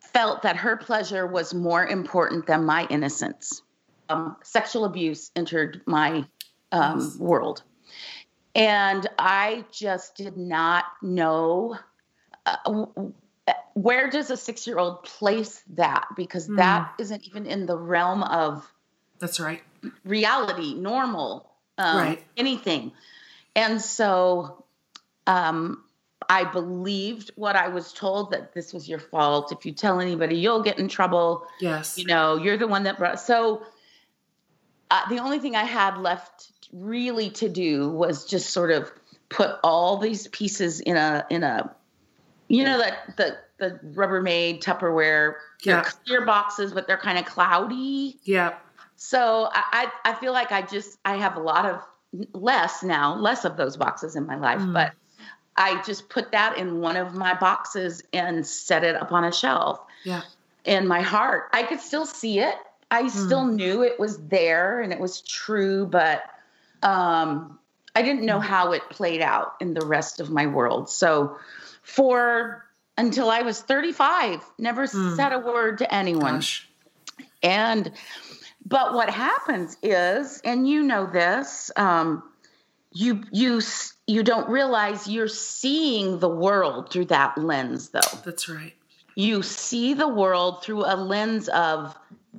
[0.00, 3.62] felt that her pleasure was more important than my innocence.
[4.08, 6.24] Um, sexual abuse entered my
[6.72, 7.16] um, Yes.
[7.18, 7.62] world,
[8.54, 11.76] and I just did not know.
[12.46, 12.56] Uh,
[13.74, 16.06] where does a six year old place that?
[16.16, 16.56] Because Hmm.
[16.56, 18.70] that isn't even in the realm of
[19.18, 19.62] That's right.
[20.04, 22.24] reality, normal, um, Right.
[22.36, 22.92] anything.
[23.56, 24.64] And so
[25.26, 25.84] um,
[26.28, 29.52] I believed what I was told that this was your fault.
[29.52, 31.46] If you tell anybody, you'll get in trouble.
[31.60, 31.98] Yes.
[31.98, 33.20] You know, you're the one that brought.
[33.20, 33.62] So
[34.90, 38.90] uh, the only thing I had left really to do was just sort of
[39.28, 41.74] put all these pieces in a in a
[42.50, 45.82] you know that the the Rubbermaid Tupperware Yeah.
[45.82, 48.54] clear boxes but they're kind of cloudy Yeah.
[48.96, 51.80] so I, I feel like I just I have a lot of
[52.32, 54.74] less now less of those boxes in my life Mm.
[54.74, 54.92] but
[55.56, 59.32] I just put that in one of my boxes and set it up on a
[59.32, 60.22] shelf Yeah.
[60.64, 61.50] in my heart.
[61.52, 62.54] I could still see it.
[62.90, 66.22] I still knew it was there and it was true, but
[66.82, 67.58] um,
[67.94, 70.88] I didn't know how it played out in the rest of my world.
[70.88, 71.36] So
[71.94, 72.64] for
[72.96, 75.14] until I was 35, never Hmm.
[75.16, 76.34] said a word to anyone.
[76.36, 76.68] Gosh.
[77.42, 77.92] And
[78.66, 82.22] but what happens is, and you know this, um,
[82.92, 83.60] you you
[84.06, 88.74] you don't realize you're seeing the world through that lens, though That's right.
[89.14, 91.96] you see the world through a lens of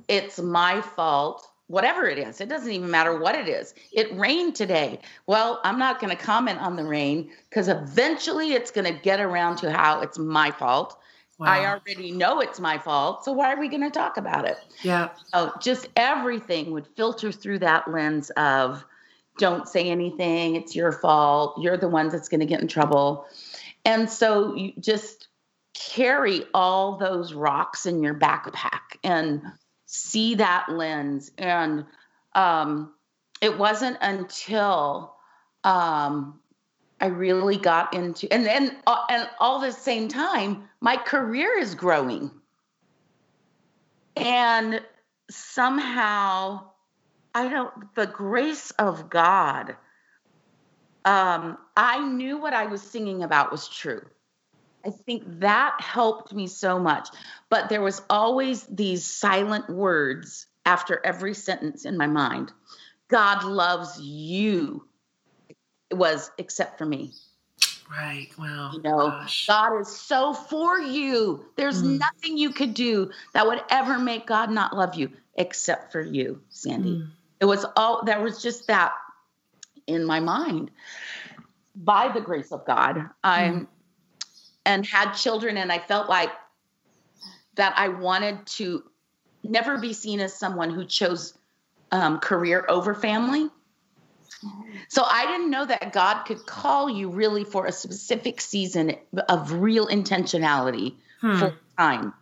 [0.08, 3.74] it's my fault whatever it is it doesn't even matter what it is.
[3.92, 5.00] It rained today.
[5.26, 9.20] Well i'm not going to comment on the rain because eventually it's going to get
[9.20, 10.98] around to how it's my fault.
[11.40, 14.58] I already know it's my fault so why are we going to talk about it?
[14.82, 15.08] Yeah.
[15.32, 18.84] oh just everything would filter through that lens of
[19.38, 23.26] don't say anything it's your fault you're the one that's going to get in trouble.
[23.84, 25.28] And so you just
[25.74, 29.42] carry all those rocks in your backpack and
[29.92, 31.30] see that lens.
[31.36, 31.84] And
[32.34, 32.94] um,
[33.42, 35.14] it wasn't until
[35.64, 36.40] um,
[37.00, 41.74] i really got into and then uh, and all the same time my career is
[41.74, 42.30] growing.
[44.16, 44.80] And
[45.30, 46.70] somehow
[47.34, 49.76] i don't the grace of god
[51.04, 54.04] um, i knew what i was singing about was true
[54.84, 57.08] I think that helped me so much.
[57.48, 62.52] But there was always these silent words after every sentence in my mind.
[63.08, 64.86] God loves you.
[65.90, 67.12] It was except for me.
[67.90, 68.28] Right.
[68.38, 68.70] Wow.
[68.72, 69.46] You know, Gosh.
[69.46, 71.44] God is so for you.
[71.56, 71.98] There's Mm.
[71.98, 76.42] nothing you could do that would ever make God not love you except for you,
[76.48, 76.96] Sandi.
[76.96, 77.10] Mm.
[77.40, 78.92] It was all there was just that
[79.86, 80.70] in my mind.
[81.74, 83.68] By the grace of God, I'm
[84.64, 86.30] and had children and I felt like
[87.56, 88.84] that I wanted to
[89.44, 91.36] never be seen as someone who chose
[91.90, 93.48] um, career over family.
[94.88, 98.96] So I didn't know that God could call you really for a specific season
[99.28, 101.38] of real intentionality Hmm.
[101.38, 102.14] full time.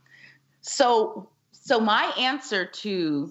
[0.60, 3.30] So so my answer to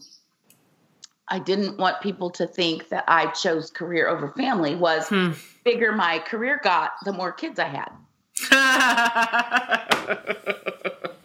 [1.27, 5.31] I didn't want people to think that I chose career over family was Hmm.
[5.63, 7.91] bigger my career got, the more kids I had.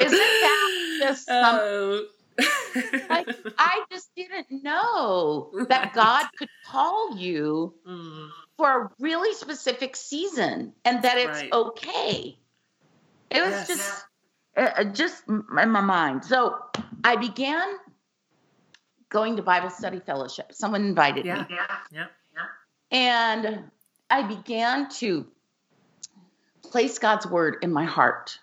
[0.01, 2.07] Isn't that just oh.
[3.09, 8.29] Like, I just didn't know that God could call you mm.
[8.57, 11.53] for a really specific season and that it's right.
[11.53, 12.39] okay.
[13.31, 13.69] It was yes.
[13.69, 14.05] just
[14.57, 16.25] uh, just in my mind.
[16.25, 16.57] So
[17.05, 17.77] I began
[19.09, 20.53] going to Bible study fellowship.
[20.53, 21.43] Someone invited yeah.
[21.43, 21.47] me.
[21.51, 22.47] Yeah, yeah, yeah.
[22.91, 23.71] And
[24.11, 25.27] I began to
[26.75, 28.41] place God's word in my heart.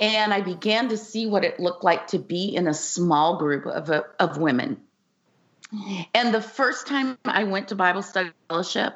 [0.00, 3.66] And I began to see what it looked like to be in a small group
[3.66, 4.80] of, uh, of women.
[6.14, 8.94] And the first time I went to Bible study fellowship,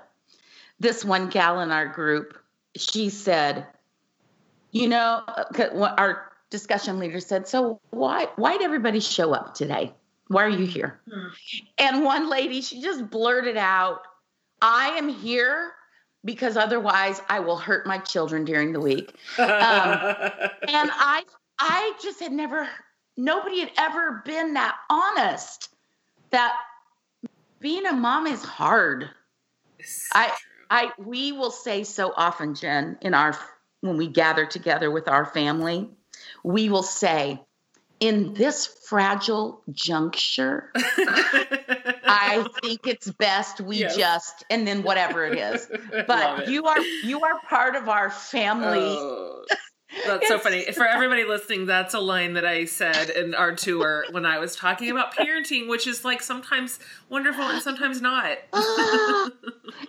[0.80, 2.38] this one gal in our group,
[2.74, 3.66] she said,
[4.70, 9.92] you know, our discussion leader said, "So why why did everybody show up today?
[10.28, 11.28] Why are you here?" Hmm.
[11.76, 14.02] And one lady, she just blurted out,
[14.62, 15.74] "I am here
[16.24, 21.24] because otherwise I will hurt my children during the week." Um, and I
[21.58, 22.68] I just had never
[23.16, 25.68] nobody had ever been that honest
[26.30, 26.54] that
[27.60, 29.10] being a mom is hard.
[29.82, 30.36] So I true.
[30.70, 33.36] I we will say so often, Jen, in our
[33.80, 35.88] when we gather together with our family,
[36.42, 37.40] we will say,
[38.00, 43.96] in this fragile juncture, I think it's best we yes.
[43.96, 45.70] just and then whatever it is.
[46.06, 48.78] But you are you are part of our family.
[48.80, 49.44] Oh.
[50.06, 50.64] That's so funny.
[50.72, 54.54] For everybody listening, that's a line that I said in our tour when I was
[54.54, 56.78] talking about parenting, which is like sometimes
[57.08, 58.38] wonderful and sometimes not.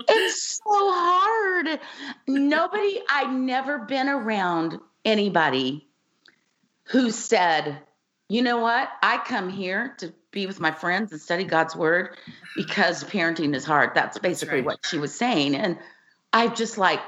[0.10, 1.80] it's so hard.
[2.28, 5.88] Nobody, I've never been around anybody
[6.86, 7.80] who said,
[8.30, 8.90] you know what?
[9.02, 12.16] I come here to be with my friends and study God's word
[12.56, 13.96] because parenting is hard.
[13.96, 14.78] That's basically That's right.
[14.78, 15.56] what she was saying.
[15.56, 15.80] And
[16.32, 17.00] I'm just like,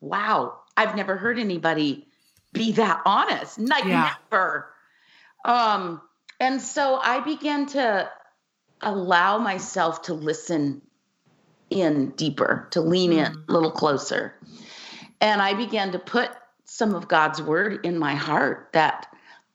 [0.00, 2.06] wow, I've never heard anybody
[2.54, 3.58] be that honest.
[3.58, 4.14] Like yeah.
[4.30, 4.70] never.
[5.44, 6.00] Um,
[6.40, 8.10] and so I began to
[8.80, 10.80] allow myself to listen
[11.68, 13.48] in deeper, to lean in mm.
[13.48, 14.34] a little closer.
[15.20, 16.30] And I began to put
[16.64, 19.06] some of God's word in my heart that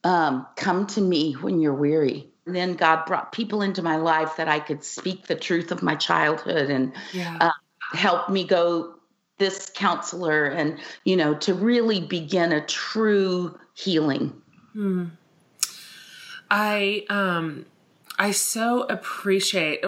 [0.06, 2.28] um, come to me when you're weary.
[2.46, 5.82] And then God brought people into my life that I could speak the truth of
[5.82, 7.36] my childhood and yeah.
[7.40, 7.50] uh,
[7.96, 8.94] help me go
[9.38, 14.32] this counselor and you know to really begin a true healing
[14.72, 15.04] hmm.
[16.50, 17.66] i um
[18.18, 19.84] i so appreciate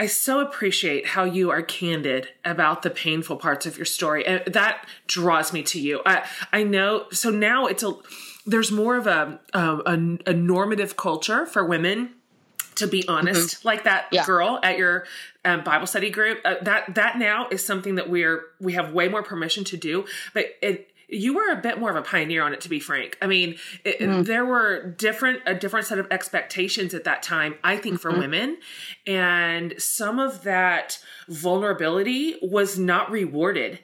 [0.00, 4.24] I so appreciate how you are candid about the painful parts of your story.
[4.24, 6.02] And that draws me to you.
[6.06, 7.94] I I know so now it's a
[8.48, 12.10] there's more of a a, a normative culture for women
[12.74, 13.68] to be honest mm-hmm.
[13.68, 14.24] like that yeah.
[14.24, 15.04] girl at your
[15.44, 19.08] um, bible study group uh, that that now is something that we're we have way
[19.08, 22.52] more permission to do but it you were a bit more of a pioneer on
[22.52, 24.24] it to be frank i mean it, mm.
[24.26, 28.20] there were different a different set of expectations at that time i think for mm-hmm.
[28.20, 28.56] women
[29.06, 30.98] and some of that
[31.28, 33.78] vulnerability was not rewarded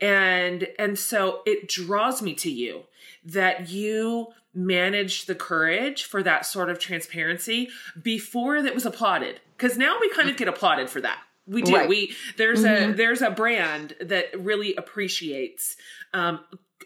[0.00, 2.84] and and so it draws me to you
[3.24, 7.68] that you managed the courage for that sort of transparency
[8.02, 11.74] before that was applauded because now we kind of get applauded for that we do
[11.74, 11.88] right.
[11.88, 12.92] we there's mm-hmm.
[12.92, 15.76] a there's a brand that really appreciates
[16.14, 16.40] um,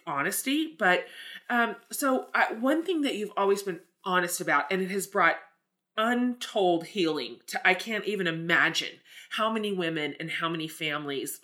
[0.07, 1.05] honesty but
[1.51, 5.37] um, so I, one thing that you've always been honest about and it has brought
[5.97, 11.41] untold healing to i can't even imagine how many women and how many families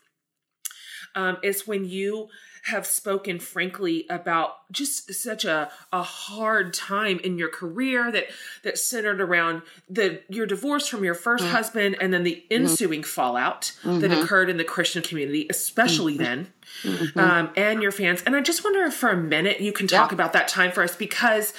[1.15, 2.29] um, is when you
[2.65, 8.27] have spoken frankly about just such a, a hard time in your career that
[8.63, 11.47] that centered around the your divorce from your 1st mm-hmm.
[11.49, 12.63] husband and then the mm-hmm.
[12.63, 13.09] ensuing mm-hmm.
[13.09, 14.01] fallout mm-hmm.
[14.01, 16.23] that occurred in the Christian community, especially mm-hmm.
[16.23, 16.53] then,
[16.83, 17.19] mm-hmm.
[17.19, 18.23] um, and your fans.
[18.27, 20.15] And I just wonder if for a minute you can talk yeah.
[20.15, 21.55] about that time for us because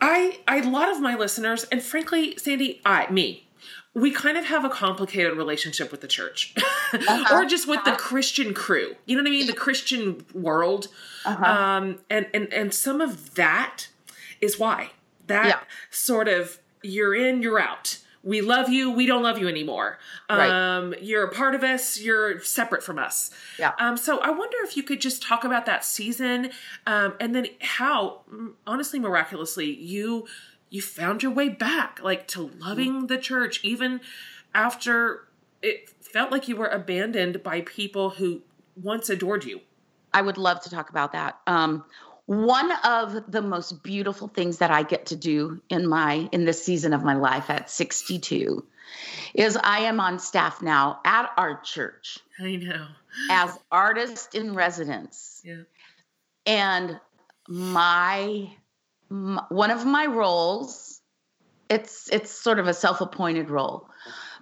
[0.00, 3.46] I, I a lot of my listeners, and frankly, Sandi, I me,
[3.94, 6.54] we kind of have a complicated relationship with the church
[6.92, 7.34] uh-huh.
[7.34, 7.92] or just with uh-huh.
[7.92, 10.88] the christian crew you know what i mean the christian world
[11.24, 11.44] uh-huh.
[11.44, 13.88] um, and and and some of that
[14.40, 14.90] is why
[15.26, 15.60] that yeah.
[15.90, 20.50] sort of you're in you're out we love you we don't love you anymore right.
[20.50, 23.72] um, you're a part of us you're separate from us yeah.
[23.78, 26.50] um, so i wonder if you could just talk about that season
[26.86, 28.20] um, and then how
[28.66, 30.26] honestly miraculously you
[30.70, 34.00] you found your way back like to loving the church even
[34.54, 35.28] after
[35.62, 38.40] it felt like you were abandoned by people who
[38.74, 39.60] once adored you.
[40.12, 41.38] I would love to talk about that.
[41.46, 41.84] Um,
[42.26, 46.64] one of the most beautiful things that i get to do in my in this
[46.64, 48.64] season of my life at 62
[49.34, 52.86] is i am on staff now at our church i know.
[53.30, 55.42] as artist in residence.
[55.44, 55.62] Yeah.
[56.46, 57.00] And
[57.48, 58.50] my
[59.10, 61.00] one of my roles
[61.68, 63.88] it's it's sort of a self-appointed role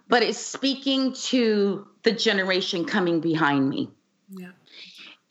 [0.08, 3.90] but it's speaking to the generation coming behind me
[4.30, 4.50] Yeah.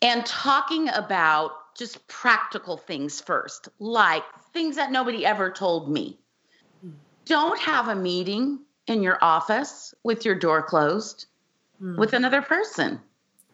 [0.02, 6.18] and talking about just practical things first, like things that nobody ever told me.
[6.84, 6.94] Mm.
[7.24, 8.58] Don't have a meeting
[8.88, 11.26] in your office with your door closed
[11.80, 11.96] Mm.
[11.96, 13.00] with another person.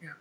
[0.01, 0.13] Yeah.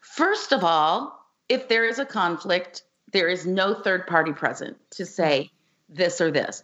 [0.00, 5.06] First of all, if there is a conflict, there is no third party present to
[5.06, 5.50] say
[5.88, 6.62] this or this.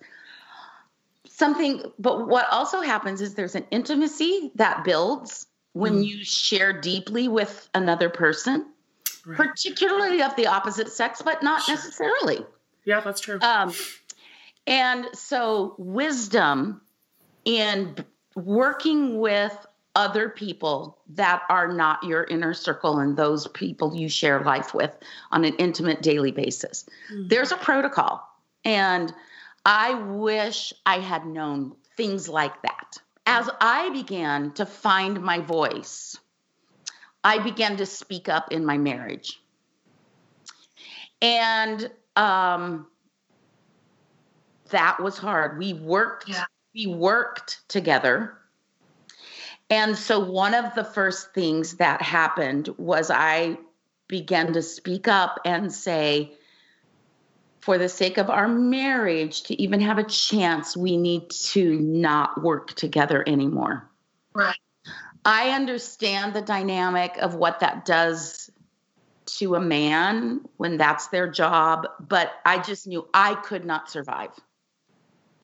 [1.27, 6.07] Something, but what also happens is there's an intimacy that builds when Mm.
[6.07, 8.67] you share deeply with another person,
[9.27, 9.37] Right.
[9.37, 11.75] particularly of the opposite sex, but not Sure.
[11.75, 12.47] necessarily.
[12.85, 13.39] Yeah, that's true.
[13.41, 13.73] Um,
[14.67, 16.83] and so, wisdom
[17.45, 17.97] in
[18.37, 24.41] working with other people that are not your inner circle and those people you share
[24.41, 24.97] life with
[25.31, 26.85] on an intimate daily basis.
[27.13, 27.29] Mm.
[27.29, 28.27] There's a protocol.
[28.65, 29.13] And
[29.65, 32.99] I wish I had known things like that.
[33.27, 36.19] As I began to find my voice,
[37.23, 39.41] I began to speak up in my marriage.
[41.23, 42.87] And um,
[44.71, 45.59] that was hard.
[45.59, 46.45] We worked, Yeah.
[46.75, 48.39] we worked together.
[49.71, 53.59] And so one of the first things that happened was I
[54.09, 56.35] began to speak up and say,
[57.61, 62.43] for the sake of our marriage, to even have a chance, we need to not
[62.43, 63.89] work together anymore.
[64.35, 64.59] Right.
[65.25, 68.51] I understand the dynamic of what that does
[69.27, 74.31] to a man when that's their job, but I just knew I could not survive.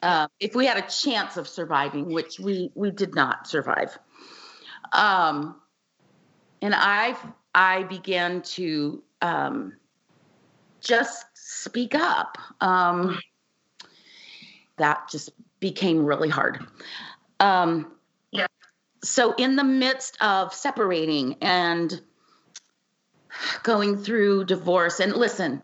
[0.03, 3.99] Uh, if we had a chance of surviving, which we we did not survive,
[4.93, 5.57] um,
[6.63, 7.17] and I
[7.55, 9.77] I began to um,
[10.81, 12.39] just speak up.
[12.61, 13.19] Um,
[14.77, 15.31] that just
[15.61, 16.67] became really hard.
[17.39, 17.93] Um,
[18.33, 18.47] Yeah.
[19.03, 22.01] So in the midst of separating and
[23.63, 25.63] going through divorce, and listen,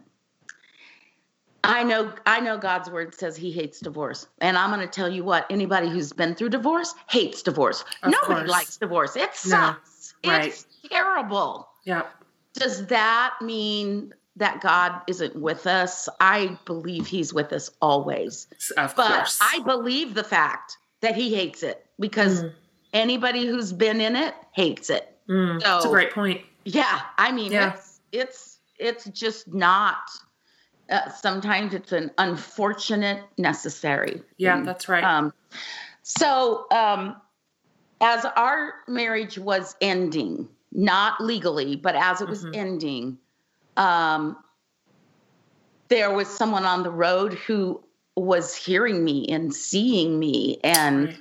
[1.68, 5.08] I know I know God's word says He hates divorce, and I'm going to tell
[5.08, 7.84] you what: anybody who's been through divorce hates divorce.
[8.02, 8.50] Of Nobody course.
[8.50, 9.16] likes divorce.
[9.16, 9.50] It No.
[9.50, 10.14] sucks.
[10.24, 10.46] Right.
[10.48, 11.68] It's terrible.
[11.84, 12.02] Yeah.
[12.54, 16.08] Does that mean that God isn't with us?
[16.20, 18.46] I believe He's with us always.
[18.76, 19.38] Of But course.
[19.42, 22.52] I believe the fact that He hates it because Mm.
[22.92, 25.16] anybody who's been in it hates it.
[25.28, 25.60] Mm.
[25.62, 26.42] That's a great point.
[26.64, 27.72] Yeah, I mean Yeah.
[27.74, 29.96] it's it's it's just not.
[30.88, 34.22] Uh, sometimes it's an unfortunate necessary.
[34.38, 35.02] Yeah, that's right.
[35.02, 35.32] Um,
[36.02, 37.16] so, um,
[38.00, 42.54] as our marriage was ending, not legally, but as it was Mhm.
[42.54, 43.18] ending,
[43.76, 44.36] um,
[45.88, 47.82] there was someone on the road who
[48.16, 51.18] was hearing me and seeing me and Right.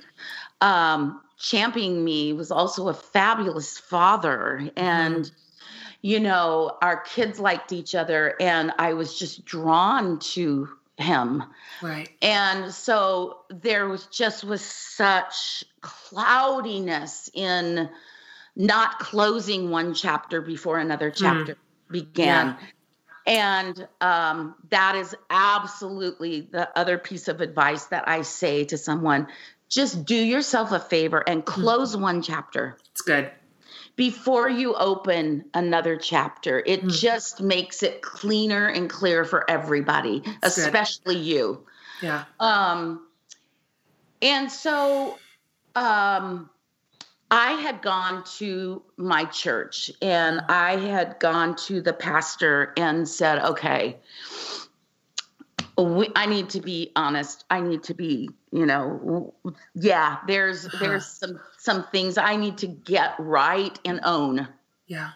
[0.60, 2.32] um, championing me.
[2.32, 5.30] Was also a fabulous father, and
[6.06, 11.42] you know, our kids liked each other, and I was just drawn to him.
[11.82, 12.08] Right.
[12.22, 17.90] And so there was just was such cloudiness in
[18.54, 21.56] not closing one chapter before another chapter
[21.90, 22.56] began.
[23.26, 29.26] And um, that is absolutely the other piece of advice that I say to someone
[29.68, 33.32] just do yourself a favor and close one chapter It's good.
[33.96, 36.62] Before you open another chapter.
[36.66, 36.90] It Mm.
[36.90, 40.66] just makes it cleaner and clearer for everybody, That's good.
[40.66, 41.66] especially you.
[42.02, 42.24] Yeah.
[42.38, 43.06] Um,
[44.22, 45.18] and so
[45.74, 46.50] um,
[47.30, 53.38] I had gone to my church and I had gone to the pastor and said,
[53.40, 53.96] okay,
[55.82, 57.44] we, I need to be honest.
[57.50, 59.34] I need to be, you know,
[59.74, 60.78] yeah, there's, Uh-huh.
[60.80, 64.48] there's some, some things I need to get right and own.
[64.86, 65.10] Yeah.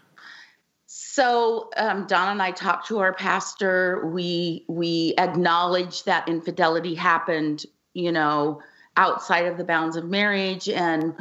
[0.86, 4.06] So um, Don and I talked to our pastor.
[4.06, 8.60] We we acknowledged that infidelity happened, you know,
[8.96, 11.14] outside of the bounds of marriage, and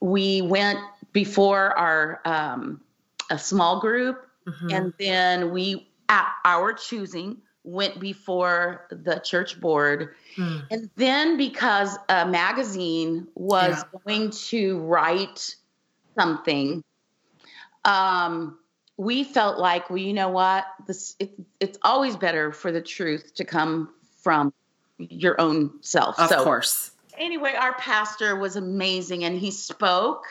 [0.00, 0.78] we went
[1.12, 2.82] before our um,
[3.30, 4.72] a small group, Mhm.
[4.72, 10.62] and then we at our choosing went before the church board Mm.
[10.70, 14.00] and then because a magazine was Yeah.
[14.06, 15.54] going to write
[16.18, 16.82] something,
[17.84, 18.58] um,
[18.96, 20.66] we felt like, well, you know what?
[20.86, 24.52] This it, it's always better for the truth to come from
[24.98, 26.18] your own self.
[26.18, 26.90] Of so course.
[27.16, 30.24] anyway, our pastor was amazing, and he spoke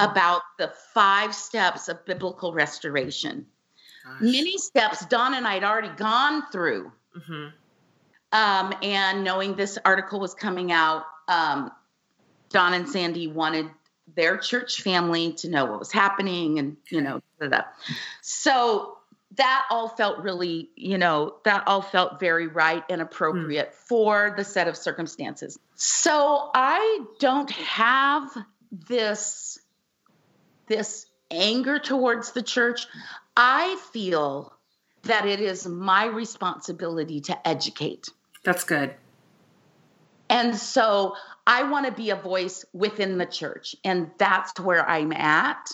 [0.00, 3.46] about the five steps of biblical restoration.
[4.08, 4.20] Gosh.
[4.20, 7.52] Many steps Don and I had already gone through Mhm.
[8.32, 11.70] um, and knowing this article was coming out, um,
[12.50, 13.70] Don and Sandi wanted
[14.14, 17.62] their church family to know what was happening and, you know, da, da.
[18.22, 18.98] so
[19.36, 23.74] that all felt really, you know, that all felt very right and appropriate mm.
[23.74, 25.58] for the set of circumstances.
[25.74, 28.30] So I don't have
[28.72, 29.58] this
[30.66, 32.86] this anger towards the church.
[33.38, 34.52] I feel
[35.04, 38.08] that it is my responsibility to educate.
[38.42, 38.94] That's good.
[40.28, 41.14] And so
[41.46, 45.70] I want to be a voice within the church, and that's where I'm at.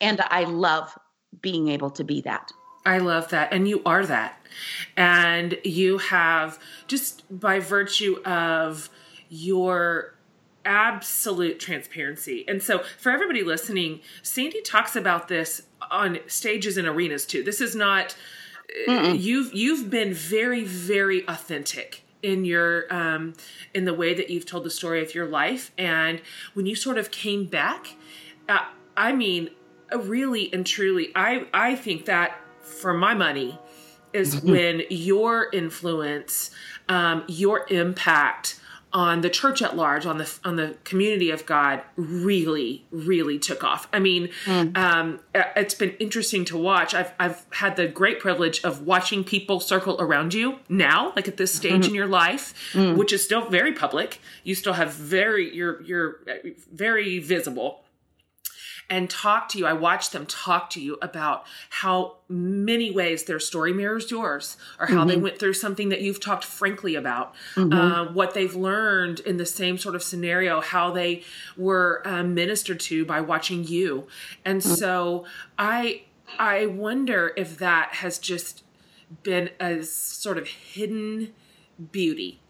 [0.00, 0.96] And I love
[1.40, 2.52] being able to be that.
[2.84, 3.52] I love that.
[3.52, 4.38] And you are that.
[4.96, 8.90] And you have, just by virtue of
[9.28, 10.14] your
[10.64, 12.44] absolute transparency.
[12.46, 17.42] And so, for everybody listening, Sandi talks about this on stages and arenas too.
[17.42, 18.14] This is not
[18.86, 19.20] Mm-mm.
[19.20, 23.34] you've you've been very very authentic in your um
[23.74, 26.20] in the way that you've told the story of your life and
[26.54, 27.96] when you sort of came back
[28.48, 28.66] uh,
[28.96, 29.50] I mean
[29.96, 33.58] really and truly I I think that for my money
[34.12, 34.50] is mm-hmm.
[34.50, 36.50] when your influence
[36.88, 38.59] um your impact
[38.92, 43.62] on the church at large, on the on the community of God, really, really took
[43.62, 43.88] off.
[43.92, 44.76] I mean, mm.
[44.76, 46.94] um, it's been interesting to watch.
[46.94, 51.36] I've I've had the great privilege of watching people circle around you now, like at
[51.36, 51.90] this stage mm-hmm.
[51.90, 52.96] in your life, mm.
[52.96, 54.20] which is still very public.
[54.44, 57.84] You still have very you're you're uh, very visible
[58.90, 59.66] and talk to you.
[59.66, 64.86] I watch them talk to you about how many ways their story mirrors yours, or
[64.86, 65.08] how mm-hmm.
[65.08, 67.72] they went through something that you've talked frankly about, mm-hmm.
[67.72, 71.22] uh, what they've learned in the same sort of scenario, how they
[71.56, 74.08] were uh, ministered to by watching you.
[74.44, 74.74] And mm-hmm.
[74.74, 75.24] so
[75.56, 76.02] I
[76.38, 78.64] I wonder if that has just
[79.22, 81.32] been a sort of hidden
[81.92, 82.40] beauty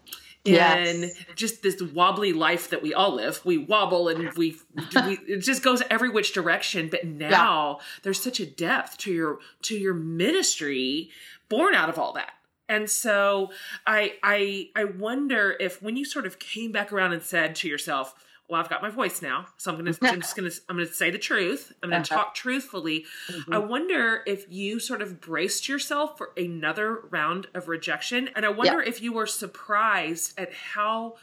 [0.43, 1.13] in yes.
[1.35, 3.43] just this wobbly life that we all live.
[3.45, 6.89] We wobble and we, we it just goes every which direction.
[6.89, 7.85] But now yeah.
[8.03, 11.11] there's such a depth to your to your ministry
[11.49, 12.33] born out of all that.
[12.67, 13.51] And so
[13.85, 17.67] I I I wonder if when you sort of came back around and said to
[17.67, 18.15] yourself,
[18.51, 21.09] well, I've got my voice now, so I'm gonna, I'm just gonna, I'm gonna say
[21.09, 21.71] the truth.
[21.81, 22.15] I'm gonna uh-huh.
[22.15, 23.05] talk truthfully.
[23.31, 23.53] Mm-hmm.
[23.53, 28.49] I wonder if you sort of braced yourself for another round of rejection, and I
[28.49, 31.15] wonder if you were surprised at how,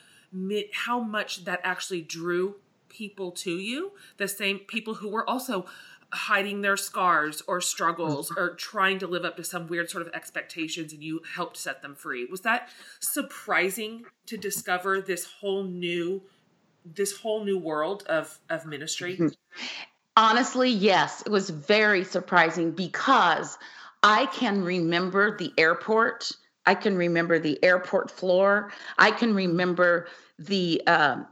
[0.72, 2.55] how much that actually drew
[2.89, 3.93] people to you.
[4.16, 5.66] The same people who were also
[6.11, 8.41] hiding their scars or struggles mm-hmm.
[8.41, 11.83] or trying to live up to some weird sort of expectations and you helped set
[11.83, 12.24] them free.
[12.24, 12.70] Was that
[13.01, 16.22] surprising to discover this whole new
[16.95, 19.18] this whole new world of of ministry?
[20.16, 21.22] Honestly, yes.
[21.24, 23.57] It was very surprising because
[24.03, 26.32] I can remember the airport.
[26.66, 28.72] I can remember the airport floor.
[28.99, 30.09] I can remember
[30.39, 31.22] the uh,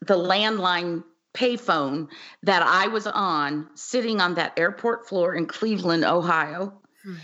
[0.00, 1.04] the landline
[1.34, 2.08] payphone
[2.42, 7.16] that I was on, sitting on that airport floor in Cleveland, Ohio, hmm.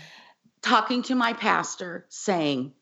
[0.61, 2.73] talking to my pastor, saying,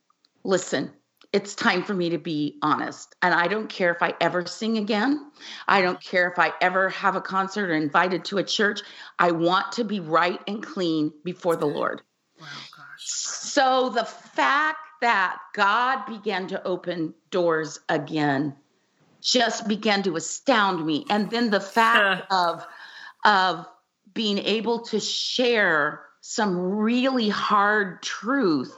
[0.43, 0.91] "Listen,
[1.33, 3.15] it's time for me to be honest.
[3.23, 5.31] And I don't care if I ever sing again.
[5.67, 8.81] I don't care if I ever have a concert or invited to a church.
[9.17, 12.03] I want to be right and clean before the Lord.
[12.39, 12.85] Wow, gosh.
[12.99, 18.55] So the fact that God began to open doors again
[19.19, 21.05] just began to astound me.
[21.09, 22.65] And then the fact of
[23.25, 23.67] of
[24.13, 28.77] being able to share some really hard truth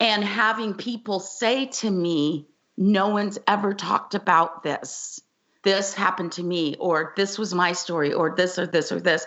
[0.00, 5.20] and having people say to me, no one's ever talked about this.
[5.62, 9.26] This happened to me, or this was my story, or this, or this, or this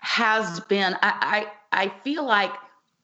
[0.00, 2.52] has been, I, I, I feel like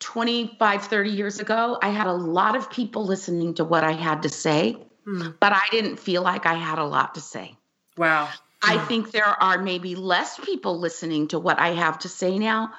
[0.01, 4.23] 25, 30 years ago, I had a lot of people listening to what I had
[4.23, 5.29] to say, hmm.
[5.39, 7.57] but I didn't feel like I had a lot to say.
[7.97, 8.29] Wow.
[8.63, 8.87] I hmm.
[8.87, 12.73] think there are maybe less people listening to what I have to say now,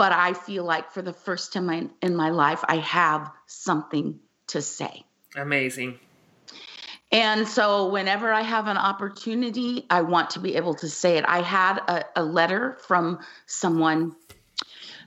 [0.00, 4.18] but I feel like for the first time in, in my life, I have something
[4.46, 5.04] to say.
[5.36, 5.98] Amazing.
[7.12, 11.26] And so, whenever I have an opportunity, I want to be able to say it.
[11.28, 14.16] I had a, a letter from someone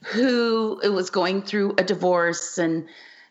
[0.04, 2.88] who was going through a divorce and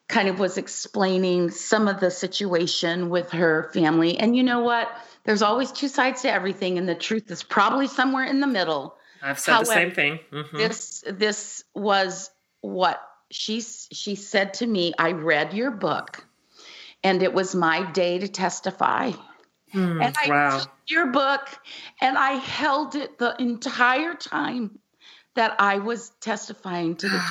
[0.08, 4.18] kind of was explaining some of the situation with her family.
[4.18, 4.90] And you know what?
[5.22, 8.96] There's always two sides to everything, and the truth is probably somewhere in the middle.
[9.22, 10.18] I've said However, the same thing.
[10.32, 10.56] Mm-hmm.
[10.56, 13.00] This this was what
[13.30, 14.92] she she said to me.
[14.98, 16.26] I read your book,
[17.04, 19.12] and it was my day to testify.
[19.74, 20.58] Mm, and I wow.
[20.58, 21.48] took your book,
[22.00, 24.78] and I held it the entire time
[25.34, 27.22] that I was testifying to the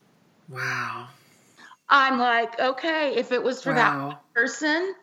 [0.48, 1.08] wow.
[1.88, 4.08] I'm like, okay, if it was for wow.
[4.08, 4.94] that person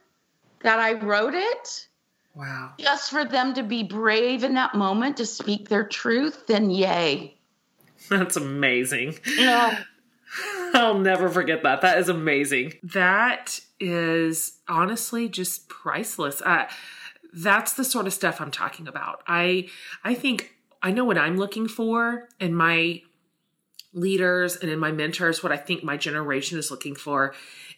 [0.63, 1.87] that I wrote it,
[2.35, 2.73] Wow.
[2.77, 7.37] Just for them to be brave in that moment to speak their truth, then yay.
[8.09, 9.19] That's amazing.
[9.37, 9.83] Yeah.
[10.73, 11.81] I'll never forget that.
[11.81, 12.73] That is amazing.
[12.83, 16.41] That is honestly just priceless.
[16.41, 16.67] Uh,
[17.33, 19.21] that's the sort of stuff I'm talking about.
[19.27, 19.69] I
[20.03, 23.01] I think I know what I'm looking for in my
[23.93, 25.43] leaders and in my mentors.
[25.43, 27.33] What I think my generation is looking for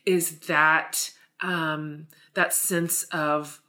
[0.05, 3.61] is that um, that sense of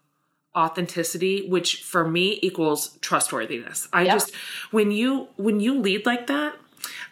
[0.57, 3.89] authenticity which for me equals trustworthiness.
[3.93, 4.35] I just
[4.71, 6.57] when you when you lead like that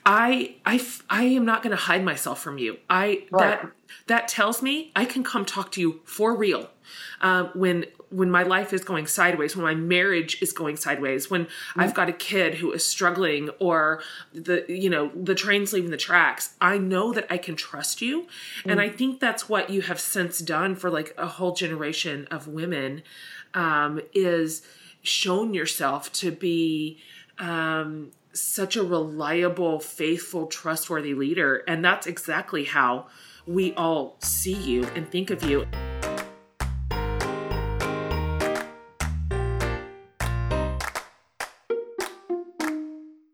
[0.05, 2.79] i i i am not going to hide myself from you.
[2.89, 3.61] I Right.
[3.63, 3.71] that
[4.07, 6.71] that tells me i can come talk to you for real.
[7.21, 11.47] Um, when when my life is going sideways when my marriage is going sideways when
[11.77, 14.03] i've got a kid who is struggling or
[14.35, 18.27] the you know the train's leaving the tracks i know that i can trust you
[18.65, 22.49] and i think that's what you have since done for like a whole generation of
[22.49, 23.03] women
[23.55, 24.63] um, is
[25.03, 26.99] shown yourself to be
[27.39, 31.65] um, such a reliable, faithful, trustworthy leader.
[31.67, 33.07] And that's exactly how
[33.47, 35.67] we all see you and think of you.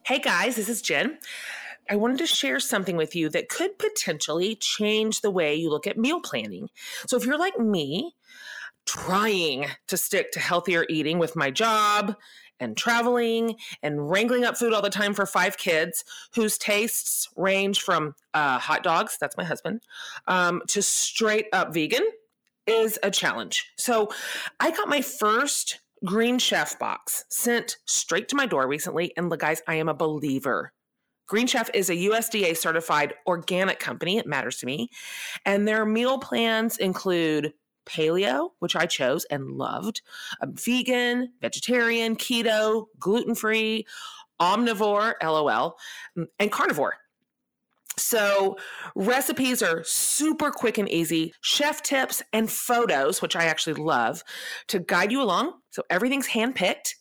[0.07, 1.19] Hey guys, this is Jen.
[1.91, 5.89] I wanted to share something with you that could potentially change the way you look
[5.89, 6.69] at meal planning.
[7.09, 8.15] So, if you're like me,
[8.85, 12.15] trying to stick to healthier eating with my job
[12.61, 16.05] and traveling and wrangling up food all the time for five kids
[16.37, 19.83] whose tastes range from uh, hot dogs, that's my husband,
[20.29, 22.09] um, to straight up vegan
[22.69, 23.73] is a challenge.
[23.77, 24.11] So
[24.61, 29.13] I got my first Green Chef box sent straight to my door recently.
[29.17, 30.73] And look, guys, I am a believer.
[31.27, 34.19] Green Chef is a USDA certified organic company.
[34.19, 34.91] It matters to me.
[35.45, 37.53] And their meal plans include
[37.87, 40.03] paleo, which I chose and loved,
[40.41, 43.87] um, vegan, vegetarian, keto, gluten free,
[44.41, 45.77] omnivore, LOL,
[46.17, 46.95] mm, and carnivore.
[47.99, 48.59] So,
[48.95, 54.23] recipes are super quick and easy, chef tips and photos, which I actually love,
[54.69, 55.55] to guide you along.
[55.71, 56.97] So, everything's handpicked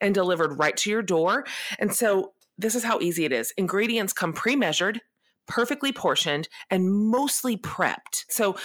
[0.00, 1.46] and delivered right to your door.
[1.80, 5.00] And so, this is how easy it is ingredients come pre measured,
[5.48, 8.24] perfectly portioned, and mostly prepped.
[8.28, 8.56] So,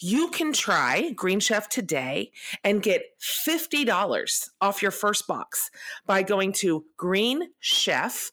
[0.00, 2.32] you can try Green Chef today
[2.64, 5.70] and get $50 off your first box
[6.04, 8.32] by going to greenchef.us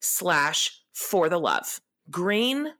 [0.00, 1.80] slash for the love.
[2.10, 2.72] greenchef.us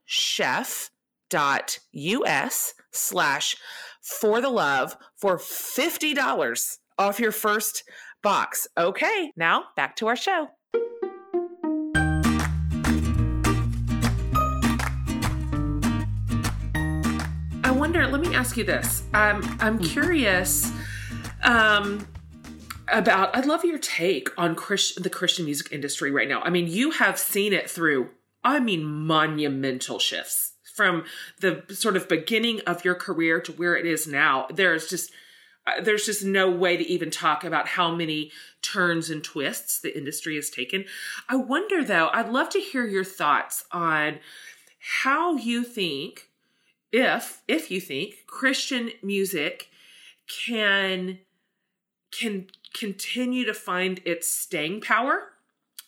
[2.91, 3.55] slash
[4.01, 7.83] for the love for $50 off your first
[8.21, 8.67] box.
[8.77, 10.49] Okay, now back to our show.
[17.63, 19.03] I wonder, let me ask you this.
[19.13, 20.71] Um, I'm curious
[21.43, 22.05] um,
[22.91, 24.55] about, I'd love your take on
[24.97, 26.41] the Christian music industry right now.
[26.41, 28.09] I mean, you have seen it through,
[28.43, 31.03] I mean, monumental shifts from
[31.39, 34.47] the sort of beginning of your career to where it is now.
[34.53, 35.11] There's just,
[35.67, 38.31] uh, there's just no way to even talk about how many
[38.61, 40.85] turns and twists the industry has taken.
[41.29, 44.19] I wonder though, I'd love to hear your thoughts on
[45.03, 46.29] how you think
[46.91, 49.69] if if you think Christian music
[50.27, 51.19] can
[52.11, 55.29] can continue to find its staying power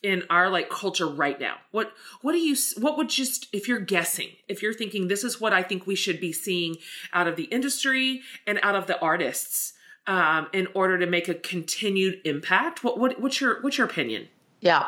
[0.02, 3.80] in our like culture right now what what do you what would just if you're
[3.80, 6.76] guessing if you're thinking this is what i think we should be seeing
[7.14, 9.74] out of the industry and out of the artists
[10.06, 14.28] um, in order to make a continued impact what, what what's your what's your opinion
[14.64, 14.86] Yeah.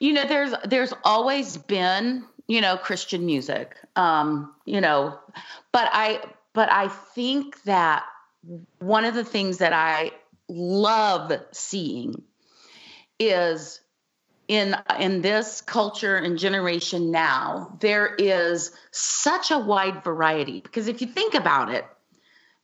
[0.00, 3.76] You know, there's there's always been, you know, Christian music.
[3.94, 5.18] Um, you know,
[5.70, 6.20] but I
[6.54, 8.04] but I think that
[8.80, 10.10] one of the things that I
[10.48, 12.22] love seeing
[13.18, 13.80] is
[14.48, 21.00] in in this culture and generation now, there is such a wide variety because if
[21.00, 21.84] you think about it,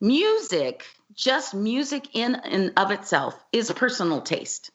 [0.00, 4.70] music, just music in and of itself is personal taste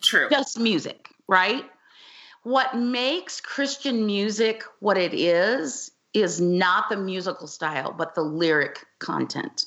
[0.00, 1.64] true just music, right?
[2.42, 8.84] What makes Christian music what it is is not the musical style, but the lyric
[8.98, 9.66] content.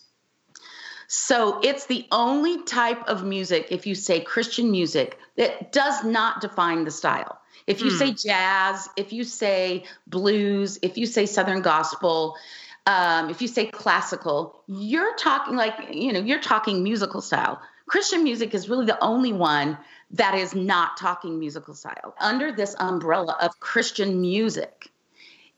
[1.11, 6.39] So it's the only type of music, if you say Christian music, that does not
[6.39, 7.39] define the style.
[7.65, 7.97] If you Hmm.
[7.97, 12.37] say jazz, if you say blues, if you say Southern gospel,
[12.85, 17.59] um, if you say classical, you're talking like, you know, you're talking musical style.
[17.87, 19.79] Christian music is really the only one
[20.11, 22.13] that is not talking musical style.
[22.19, 24.88] Under this umbrella of Christian music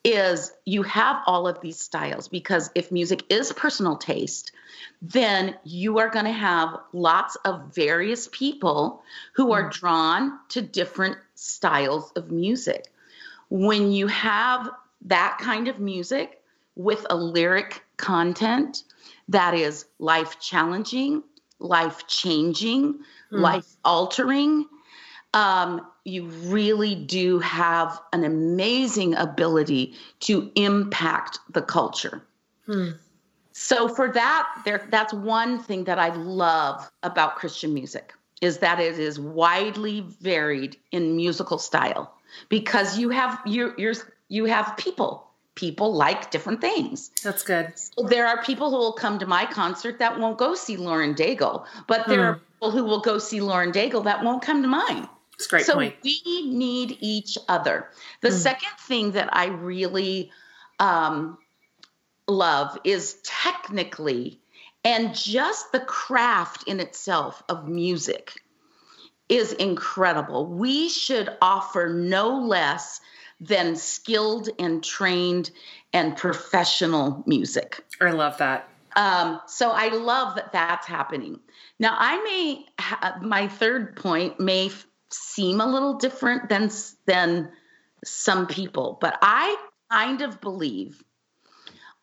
[0.03, 4.51] is you have all of these styles because if music is personal taste,
[5.01, 11.17] then you are going to have lots of various people who are drawn to different
[11.35, 12.91] styles of music.
[13.49, 14.69] When you have
[15.05, 16.41] that kind of music
[16.75, 18.83] with a lyric content
[19.29, 21.23] that is life challenging,
[21.59, 22.99] life changing, mm.
[23.31, 24.65] life altering,
[25.33, 32.23] um, you really do have an amazing ability to impact the culture.
[32.65, 32.91] Hmm.
[33.51, 38.79] So for that, there that's one thing that I love about Christian music is that
[38.79, 42.13] it is widely varied in musical style
[42.49, 43.93] because you have you you're
[44.29, 47.11] you have people people like different things.
[47.23, 47.73] That's good.
[47.75, 51.13] So there are people who will come to my concert that won't go see Lauren
[51.13, 52.25] Daigle, but there hmm.
[52.25, 55.07] are people who will go see Lauren Daigle that won't come to mine.
[55.41, 55.95] That's great so point.
[56.03, 57.89] we need each other.
[58.21, 58.37] The mm.
[58.37, 60.31] second thing that I really
[60.79, 61.37] um,
[62.27, 64.39] love is technically
[64.83, 68.33] and just the craft in itself of music
[69.29, 70.45] is incredible.
[70.45, 72.99] We should offer no less
[73.39, 75.51] than skilled and trained
[75.93, 77.83] and professional music.
[77.99, 78.67] I love that.
[78.95, 81.39] Um, so I love that that's happening.
[81.79, 86.69] Now, I may, ha- my third point may f- seem a little different than
[87.05, 87.51] than
[88.03, 89.55] some people, but I
[89.91, 91.03] kind of believe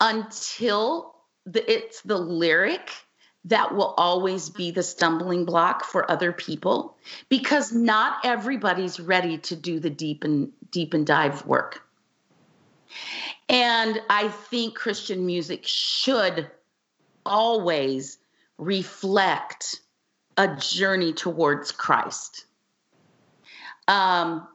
[0.00, 1.14] until
[1.46, 2.90] the, it's the lyric
[3.46, 6.96] that will always be the stumbling block for other people
[7.28, 11.82] because not everybody's ready to do the deep and deep and dive work.
[13.48, 16.50] And I think Christian music should
[17.24, 18.18] always
[18.58, 19.80] reflect
[20.36, 22.44] a journey towards Christ.
[23.88, 24.46] Um,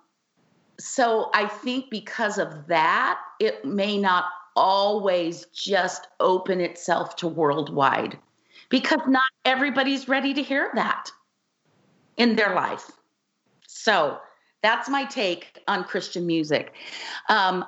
[0.80, 4.26] so I think because of that, it may not
[4.56, 8.18] always just open itself to worldwide
[8.70, 11.12] because not everybody's ready to hear that
[12.18, 12.92] in their life.
[13.68, 14.20] So
[14.62, 16.74] that's my take on Christian music.
[17.30, 17.66] Um,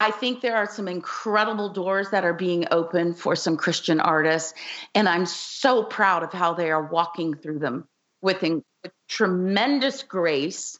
[0.00, 4.54] I think there are some incredible doors that are being opened for some Christian artists,
[4.94, 7.86] and I'm so proud of how they are walking through them
[8.20, 8.42] with,
[8.86, 10.78] with tremendous grace.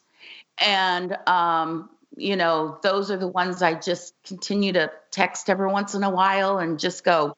[0.59, 5.93] And um, you know, those are the ones I just continue to text every once
[5.93, 7.35] in a while and just go,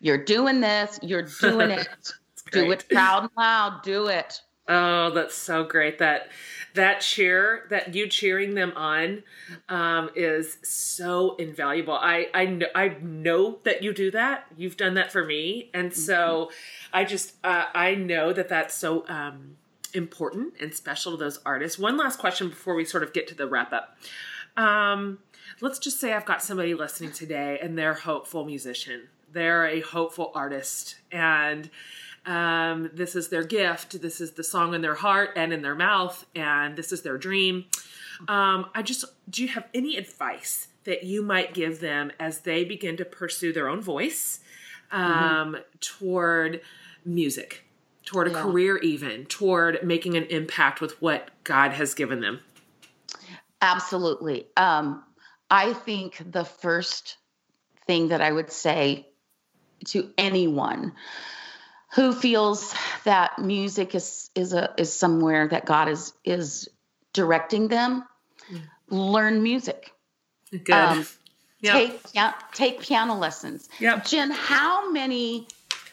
[0.00, 1.88] You're doing this, you're doing it.
[2.52, 4.40] do it proud and loud, do it.
[4.68, 5.98] Oh, that's so great.
[5.98, 6.28] That
[6.74, 9.24] that cheer, that you cheering them on,
[9.68, 11.94] um, is so invaluable.
[11.94, 14.46] I I know I know that you do that.
[14.56, 16.96] You've done that for me, and so mm-hmm.
[16.96, 19.56] I just uh, I know that that's so um,
[19.94, 21.78] important and special to those artists.
[21.78, 23.96] One last question before we sort of get to the wrap up.
[24.56, 25.18] Um,
[25.60, 29.08] let's just say I've got somebody listening today and they're a hopeful musician.
[29.32, 31.70] They're a hopeful artist and
[32.24, 34.00] um, this is their gift.
[34.00, 37.18] This is the song in their heart and in their mouth, and this is their
[37.18, 37.64] dream.
[38.28, 42.64] Um, I just, do you have any advice that you might give them as they
[42.64, 44.40] begin to pursue their own voice
[44.92, 45.56] um, mm-hmm.
[45.80, 46.60] toward
[47.04, 47.64] music?
[48.04, 48.42] Toward a yeah.
[48.42, 52.40] career even toward making an impact with what god has given them
[53.60, 55.02] absolutely um,
[55.50, 57.16] i think the first
[57.86, 59.06] thing that i would say
[59.84, 60.92] to anyone
[61.94, 62.74] who feels
[63.04, 66.68] that music is is a is somewhere that god is is
[67.12, 68.04] directing them
[68.50, 68.60] mm.
[68.88, 69.92] learn music
[70.50, 71.06] good um,
[71.60, 71.74] yep.
[71.74, 74.04] take yeah, take piano lessons yep.
[74.04, 75.46] jen how many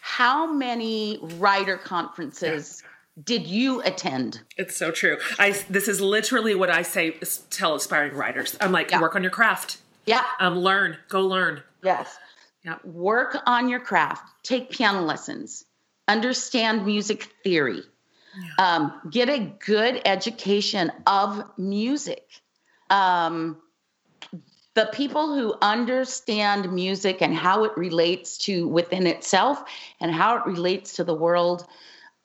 [0.09, 3.23] how many writer conferences yeah.
[3.25, 4.41] did you attend?
[4.57, 5.19] It's so true.
[5.37, 7.11] I this is literally what I say
[7.51, 8.57] tell aspiring writers.
[8.59, 9.01] I'm like, yeah.
[9.01, 9.77] work on your craft.
[10.07, 10.25] Yeah.
[10.39, 10.97] Um, learn.
[11.09, 11.61] Go learn.
[11.83, 12.17] Yes.
[12.65, 12.77] Yeah.
[12.83, 14.27] Work on your craft.
[14.41, 15.63] Take piano lessons.
[16.07, 17.83] Understand music theory.
[18.35, 18.65] Yeah.
[18.65, 22.27] Um, get a good education of music.
[22.89, 23.57] Um,
[24.79, 29.61] the people who understand music and how it relates to within itself
[29.99, 31.67] and how it relates to the world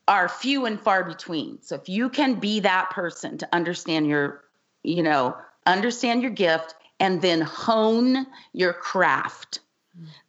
[0.07, 1.61] are few and far between.
[1.63, 4.45] So if you can be that person to understand your,
[4.85, 5.37] you know,
[5.67, 9.59] understand your gift and then hone your craft.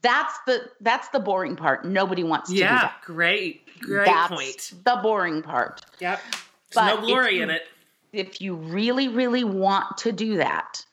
[0.01, 1.85] That's the that's the boring part.
[1.85, 3.01] Nobody wants to yeah, do that.
[3.03, 3.79] great.
[3.81, 4.73] Great that's point.
[4.83, 5.85] The boring part.
[5.99, 6.21] Yep.
[6.21, 6.41] There's
[6.73, 7.67] but no glory you, in it.
[8.13, 10.83] If you really, really want to do that,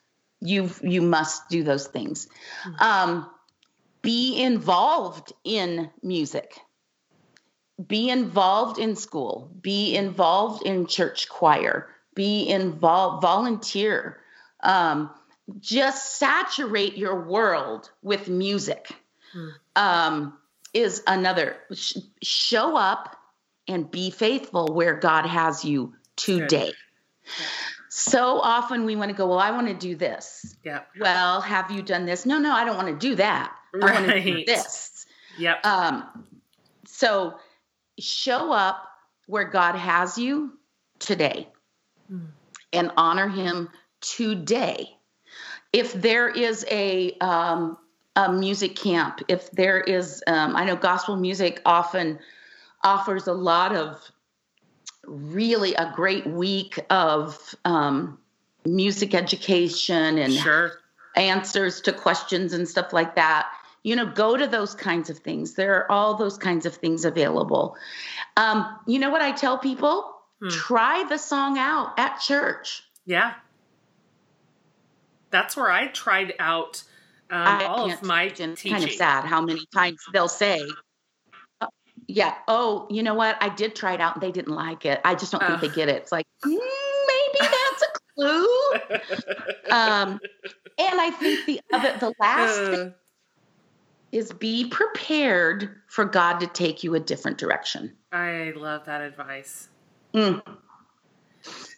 [0.43, 2.27] you you must do those things.
[2.65, 2.83] Mm-hmm.
[2.83, 3.29] Um,
[4.01, 6.59] be involved in music.
[7.87, 9.49] Be involved in school.
[9.61, 11.87] Be involved in church choir.
[12.13, 14.19] Be involved, volunteer.
[14.61, 15.09] Um,
[15.59, 18.91] just saturate your world with music
[19.33, 19.49] Hmm.
[19.75, 20.37] um,
[20.73, 21.57] is another.
[21.73, 23.17] Sh- show up
[23.67, 26.73] and be faithful where God has you today.
[27.95, 30.55] So often we want to go, well, I want to do this.
[30.63, 30.81] Yeah.
[30.99, 32.25] Well, have you done this?
[32.25, 33.53] No, no, I don't want to do that.
[33.71, 33.83] Right.
[33.83, 35.05] I want to do this.
[35.37, 35.63] Yep.
[35.63, 36.25] Um,
[36.85, 37.35] so
[37.99, 38.83] show up
[39.27, 40.53] where God has you
[40.97, 41.49] today
[42.11, 42.29] Mm.
[42.73, 43.69] and honor Him
[44.01, 44.89] today.
[45.71, 47.77] If there is a um,
[48.15, 52.19] a music camp, if there is, um, I know gospel music often
[52.83, 53.97] offers a lot of
[55.05, 58.17] really a great week of um,
[58.65, 60.73] music education and sure.
[61.15, 63.49] answers to questions and stuff like that.
[63.83, 65.55] You know, go to those kinds of things.
[65.55, 67.75] There are all those kinds of things available.
[68.37, 70.15] Um, you know what I tell people?
[70.41, 70.49] Hmm.
[70.49, 72.83] Try the song out at church.
[73.05, 73.33] Yeah.
[75.31, 76.83] That's where I tried out
[77.29, 78.71] um, I all of my teaching.
[78.71, 80.73] kind of sad how many times they'll say, "Oh,
[82.07, 83.37] "Yeah, oh, you know what?
[83.41, 85.01] I did try it out and they didn't like it.
[85.03, 88.47] I just don't think they get it." It's like mm, maybe that's a clue.
[89.71, 90.19] Um,
[90.77, 92.91] and I think the other, the last thing Uh,
[94.11, 97.91] is be prepared for God to take you a different direction.
[98.11, 99.69] I love that advice.
[100.13, 100.41] Mm,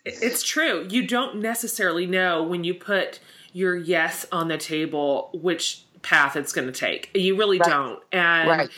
[0.03, 0.85] It's true.
[0.89, 3.19] You don't necessarily know when you put
[3.53, 7.09] your yes on the table which path it's going to take.
[7.15, 7.69] You really Right.
[7.69, 7.99] don't.
[8.11, 8.69] And Right.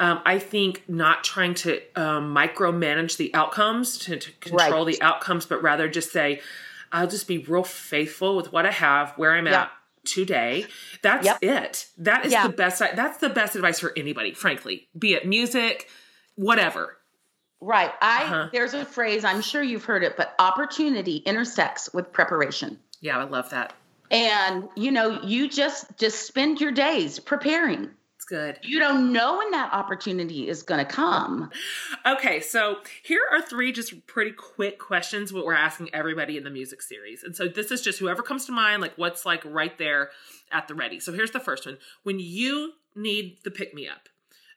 [0.00, 4.96] Um, I think not trying to um, micromanage the outcomes, to, to control Right.
[4.98, 6.40] the outcomes, but rather just say,
[6.92, 9.62] I'll just be real faithful with what I have, where I'm Yeah.
[9.62, 9.70] at
[10.04, 10.66] today.
[11.02, 11.38] That's Yep.
[11.42, 11.86] it.
[11.98, 12.46] That is Yeah.
[12.46, 12.78] the best.
[12.78, 14.88] That's the best advice for anybody, frankly.
[14.98, 15.88] Be it music,
[16.36, 16.96] whatever.
[17.60, 17.92] Right.
[18.00, 18.48] I Uh-huh.
[18.52, 22.78] there's a phrase, I'm sure you've heard it, but opportunity intersects with preparation.
[23.00, 23.72] Yeah, I love that.
[24.10, 27.90] And you know, you just just spend your days preparing.
[28.30, 28.58] It's good.
[28.68, 31.50] You don't know when that opportunity is going to come.
[32.04, 36.50] Okay, so here are three just pretty quick questions what we're asking everybody in the
[36.50, 37.22] music series.
[37.22, 40.10] And so this is just whoever comes to mind, like what's like right there
[40.52, 41.00] at the ready.
[41.00, 41.78] So here's the first one.
[42.02, 44.08] When you need the pick me up,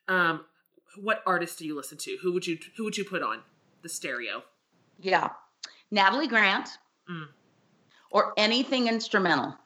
[0.09, 0.43] um,
[0.97, 2.17] what artist do you listen to?
[2.21, 3.39] Who would you who would you put on
[3.83, 4.43] the stereo?
[4.99, 5.29] Yeah.
[5.89, 6.67] Natalie Grant
[7.09, 7.27] Mm.
[8.11, 9.57] or anything instrumental.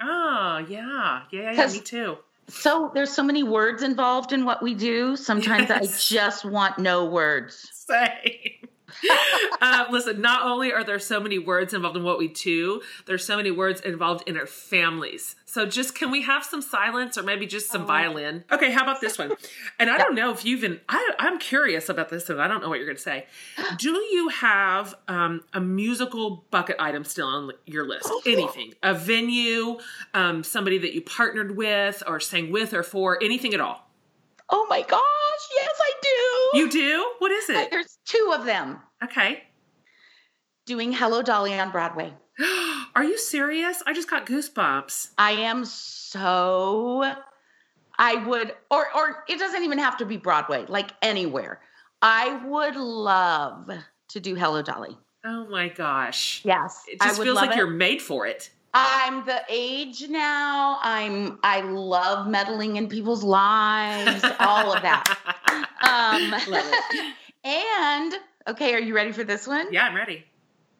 [0.00, 2.18] Oh yeah, yeah, yeah, yeah 'Cause- me too.
[2.48, 5.16] So there's so many words involved in what we do.
[5.16, 6.10] Sometimes Yes.
[6.12, 7.68] I just want no words.
[7.72, 8.68] Same.
[9.60, 13.24] uh, listen, not only are there so many words involved in what we do, there's
[13.24, 15.36] so many words involved in our families.
[15.44, 17.86] So just can we have some silence or maybe just some Oh.
[17.86, 18.44] violin?
[18.50, 19.32] Okay, how about this one?
[19.78, 22.62] And I don't know if you've even, I, I'm curious about this and I don't
[22.62, 23.26] know what you're going to say.
[23.78, 28.10] Do you have um, a musical bucket item still on your list?
[28.26, 28.72] Anything?
[28.82, 29.78] A venue,
[30.14, 33.88] um, somebody that you partnered with or sang with or for, anything at all?
[34.48, 35.00] Oh my gosh,
[35.54, 35.91] yes, I do.
[36.54, 37.12] You do?
[37.18, 37.70] What is it?
[37.70, 39.42] There's two of them Okay.
[40.66, 42.12] doing Hello Dolly on Broadway.
[42.94, 43.82] Are you serious?
[43.86, 45.10] I just got goosebumps.
[45.18, 47.14] I am so
[47.98, 51.60] I would or or it doesn't even have to be Broadway, like anywhere.
[52.00, 53.70] I would love
[54.08, 54.96] to do Hello Dolly.
[55.24, 56.42] Oh my gosh.
[56.44, 56.82] Yes.
[56.88, 57.56] It I just feels like it.
[57.56, 58.50] you're made for it.
[58.74, 60.78] I'm the age now.
[60.82, 65.18] I'm I love meddling in people's lives, all of that.
[65.82, 66.32] Um
[67.44, 68.14] and
[68.46, 69.72] okay, are you ready for this one?
[69.72, 70.24] Yeah, I'm ready.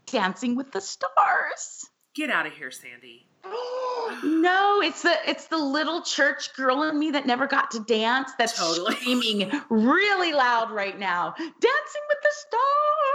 [0.07, 1.85] Dancing with the Stars.
[2.15, 3.27] Get out of here, Sandi.
[4.25, 8.31] no, it's the it's the little church girl in me that never got to dance
[8.39, 8.95] that's Totally.
[8.95, 11.35] screaming really loud right now.
[11.37, 13.12] Dancing with the stars.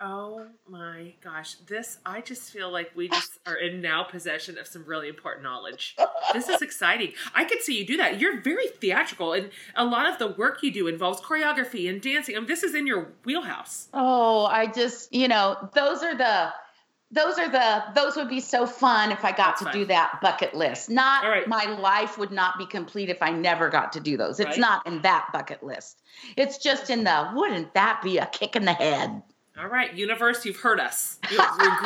[0.00, 1.54] Oh my gosh.
[1.66, 5.44] This, I just feel like we just are in now possession of some really important
[5.44, 5.96] knowledge.
[6.32, 7.12] This is exciting.
[7.34, 8.20] I could see you do that.
[8.20, 12.36] You're very theatrical, and a lot of the work you do involves choreography and dancing.
[12.36, 13.88] I mean, this is in your wheelhouse.
[13.94, 16.52] Oh, I just, you know, those are the
[17.10, 19.74] those are the those would be so fun if I got That's to fine.
[19.74, 20.90] do that bucket list.
[20.90, 21.46] Not right.
[21.46, 24.40] my life would not be complete if I never got to do those.
[24.40, 24.58] It's Right.
[24.58, 26.02] not in that bucket list.
[26.36, 29.22] It's just in the wouldn't that be a kick in the head?
[29.56, 31.16] All right, universe, you've heard us.
[31.30, 31.38] You,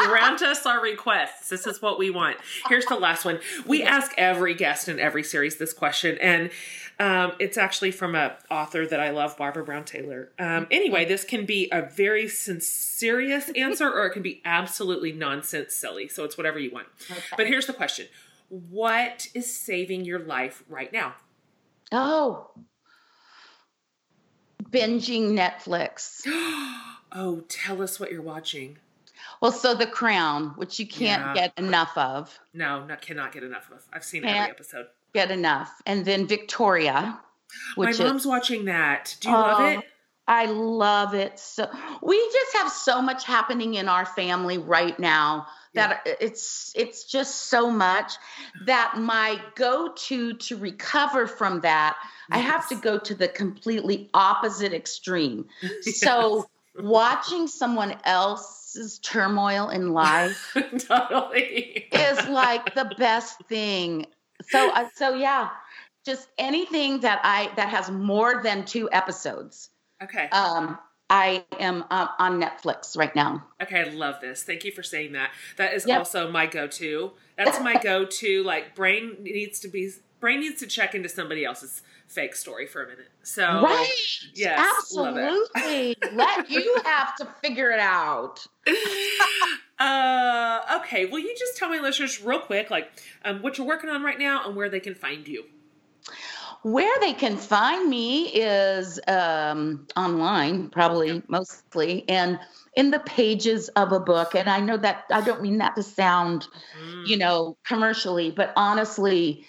[0.06, 1.50] grant us our requests.
[1.50, 2.38] This is what we want.
[2.66, 3.40] Here's the last one.
[3.66, 6.50] We ask every guest in every series this question, and
[6.98, 10.32] um, it's actually from a author that I love, Barbara Brown Taylor.
[10.38, 15.74] Um, anyway, this can be a very serious answer, or it can be absolutely nonsense
[15.74, 16.08] silly.
[16.08, 16.86] So it's whatever you want.
[17.36, 18.06] But here's the question:
[18.48, 21.16] What is saving your life right now?
[21.92, 22.50] Oh.
[24.70, 26.26] Binging Netflix.
[27.12, 28.78] Oh, tell us what you're watching.
[29.40, 31.34] Well, so The Crown, which you can't Yeah.
[31.34, 33.82] get enough of, No, not cannot get enough of.
[33.92, 34.86] I've seen Can't- every episode.
[35.14, 35.70] get enough.
[35.86, 37.18] And then Victoria,
[37.76, 39.16] My mom's is watching that.
[39.20, 39.84] Do you love it?
[40.26, 41.38] I love it.
[41.38, 41.70] So
[42.02, 47.46] we just have so much happening in our family right now that it's it's just
[47.46, 48.14] so much
[48.66, 51.96] that my go-to to recover from that,
[52.30, 55.48] I have to go to the completely opposite extreme.
[55.82, 56.48] So
[56.80, 60.56] watching someone else's turmoil in life
[60.86, 61.88] totally.
[61.92, 64.06] is like the best thing.
[64.48, 65.50] So uh, so yeah,
[66.04, 69.70] just anything that I that has more than two episodes.
[70.02, 70.28] Okay.
[70.30, 70.78] Um,
[71.10, 73.44] I am uh, on Netflix right now.
[73.62, 74.42] Okay, I love this.
[74.42, 75.30] Thank you for saying that.
[75.56, 75.98] That is Yep.
[75.98, 77.12] also my go-to.
[77.36, 78.42] That's my go-to.
[78.44, 82.82] Like brain needs to be brain needs to check into somebody else's fake story for
[82.82, 83.10] a minute.
[83.22, 83.88] So right?
[84.34, 85.96] yes, absolutely.
[86.12, 88.46] Let you have to figure it out.
[89.78, 91.04] uh, okay.
[91.06, 92.90] Will you just tell my listeners real quick, like
[93.24, 95.44] um, what you're working on right now and where they can find you?
[96.62, 102.40] Where they can find me is um, online, probably mostly, and
[102.74, 104.34] in the pages of a book.
[104.34, 106.48] And I know that I don't mean that to sound
[106.98, 107.06] Mm.
[107.06, 109.44] you know, commercially, but honestly,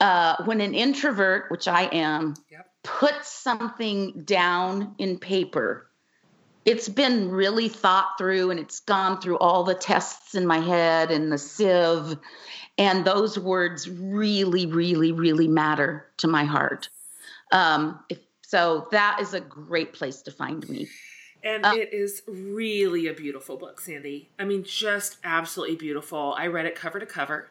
[0.00, 2.70] uh, when an introvert, which I am, Yep.
[2.82, 5.90] puts something down in paper,
[6.64, 11.10] it's been really thought through and it's gone through all the tests in my head
[11.10, 12.18] and the sieve.
[12.78, 16.88] And those words really, really, really matter to my heart.
[17.52, 20.88] Um, if, so that is a great place to find me.
[21.42, 24.28] And Uh, it is really a beautiful book, Sandi.
[24.38, 26.34] I mean, just absolutely beautiful.
[26.36, 27.48] I read it cover to cover,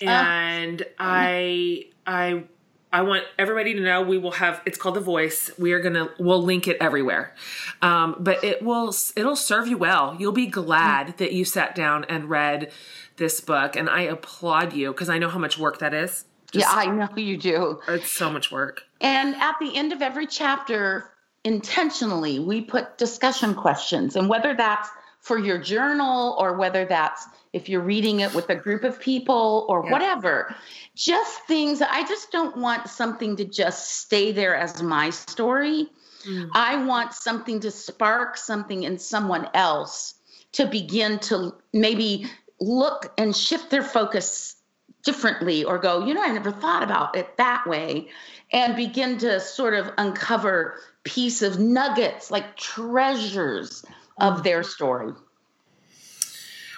[0.00, 2.44] and I, I,
[2.92, 4.62] I want everybody to know we will have.
[4.64, 5.50] It's called The Voice.
[5.58, 6.08] We are gonna.
[6.18, 7.34] We'll link it everywhere,
[7.82, 8.94] um, but it will.
[9.16, 10.16] It'll serve you well.
[10.18, 12.72] You'll be glad that you sat down and read
[13.16, 16.24] this book, and I applaud you because I know how much work that is.
[16.52, 17.80] yeah, I know you do.
[17.88, 18.82] It's so much work.
[19.00, 21.10] And at the end of every chapter,
[21.44, 24.16] intentionally, we put discussion questions.
[24.16, 24.88] And whether that's
[25.20, 27.26] for your journal or whether that's
[27.56, 29.92] if you're reading it with a group of people or Yeah.
[29.92, 30.54] whatever,
[30.94, 31.80] just things.
[31.80, 35.88] I just don't want something to just stay there as my story.
[36.28, 36.50] Mm.
[36.52, 40.14] I want something to spark something in someone else
[40.52, 42.30] to begin to maybe
[42.60, 44.56] look and shift their focus
[45.02, 48.08] differently or go, you know, I never thought about it that way,
[48.52, 53.84] and begin to sort of uncover piece of nuggets like treasures
[54.18, 55.12] of their story.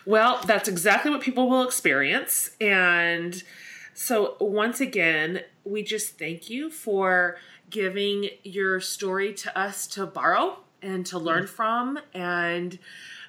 [0.09, 2.53] Well, that's exactly what people will experience.
[2.63, 3.43] And
[3.93, 7.37] so, once again, we just thank you for
[7.69, 12.79] giving your story to us to borrow and to learn from and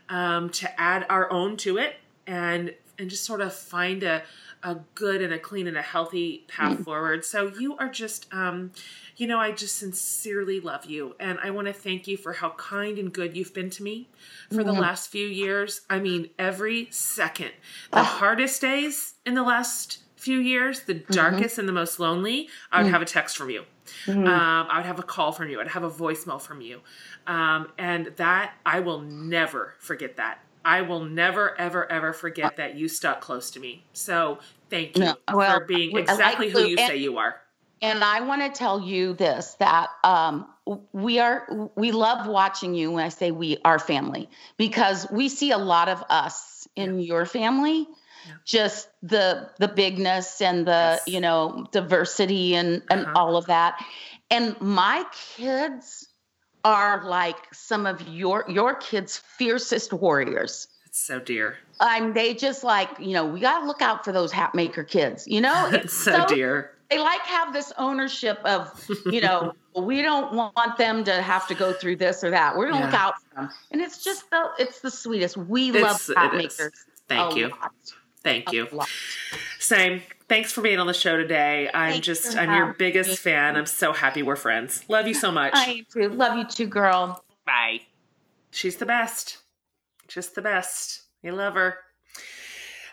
[0.08, 4.24] um, to add our own to it and and just sort of find a,
[4.64, 7.26] a good and a clean and a healthy path forward.
[7.26, 8.72] So you are just um,
[9.20, 12.52] you know, I just sincerely love you and I want to thank you for how
[12.52, 14.08] kind and good you've been to me
[14.50, 14.80] for the Mhm.
[14.80, 15.82] last few years.
[15.90, 17.52] I mean, every second.
[17.92, 18.04] The Ah.
[18.04, 22.88] hardest days in the last few years, the darkest and the most lonely, I would
[22.88, 22.94] Mm.
[22.94, 23.66] have a text from you.
[24.06, 24.26] Mhm.
[24.28, 25.60] Um, I would have a call from you.
[25.60, 26.80] I'd have a voicemail from you.
[27.28, 30.46] Um, and that, I will never forget that.
[30.64, 33.84] I will never, ever, ever forget that you stuck close to me.
[33.92, 34.40] So
[34.70, 37.42] thank you No, well, for being like exactly who you and- say you are.
[37.82, 40.48] And I want to tell you this that um,
[40.92, 45.52] we are we love watching you when I say we our family because we see
[45.52, 47.88] a lot of us in your family
[48.28, 48.34] Yeah.
[48.46, 51.04] just the the bigness and the Yes.
[51.08, 53.14] you know diversity and and Uh-huh.
[53.16, 53.80] all of that
[54.30, 55.06] and my
[55.38, 56.08] kids
[56.66, 61.58] are like some of your your kids fiercest warriors It's so dear.
[61.80, 65.28] I'm they just like you know we got to look out for those Hatmaker kids
[65.28, 66.72] you know It's so, dear.
[66.90, 71.56] They like have this ownership of you know we don't want them to have to
[71.56, 74.50] go through this or that we're gonna look out for them and it's just the
[74.58, 76.38] it's the sweetest we It's- love is.
[76.60, 76.74] makers
[77.08, 77.50] Thank you.
[77.50, 77.72] lot,
[78.24, 78.68] Thank a you.
[78.72, 78.88] lot.
[79.60, 80.04] Same.
[80.28, 81.72] Thanks for being on the show today.
[81.74, 83.16] I'm Thanks just, I'm your biggest me.
[83.16, 83.56] fan.
[83.56, 84.84] I'm so happy we're friends.
[84.90, 85.54] Love you so much.
[85.56, 87.82] I too love you too girl Bye.
[88.52, 89.38] She's the best.
[90.08, 91.02] Just the best.
[91.26, 91.78] I love her.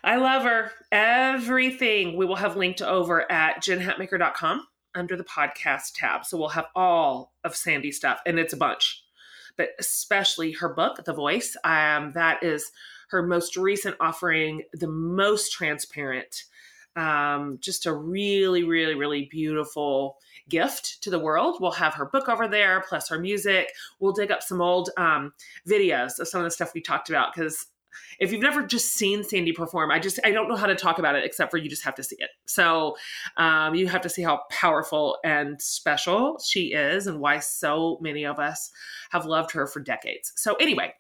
[0.07, 0.71] I love her.
[0.93, 4.65] Everything we will have linked over at jenhatmaker.com
[4.95, 6.25] under the podcast tab.
[6.25, 9.03] So we'll have all of Sandi's stuff, and it's a bunch,
[9.57, 11.57] but especially her book, The Voice.
[11.65, 12.71] Um, that is
[13.09, 16.45] her most recent offering, the most transparent.
[16.95, 20.19] Um, just a really, really, really beautiful
[20.49, 21.57] gift to the world.
[21.61, 23.73] We'll have her book over there, plus her music.
[23.99, 25.33] We'll dig up some old um,
[25.69, 27.67] videos of some of the stuff we talked about because
[28.19, 30.99] if you've never just seen Sandi perform, I just I don't know how to talk
[30.99, 32.31] about it except for you just have to see it.
[32.47, 32.97] So
[33.37, 38.25] um, you have to see how powerful and special she is, and why so many
[38.25, 38.71] of us
[39.11, 40.33] have loved her for decades.
[40.37, 40.95] So anyway.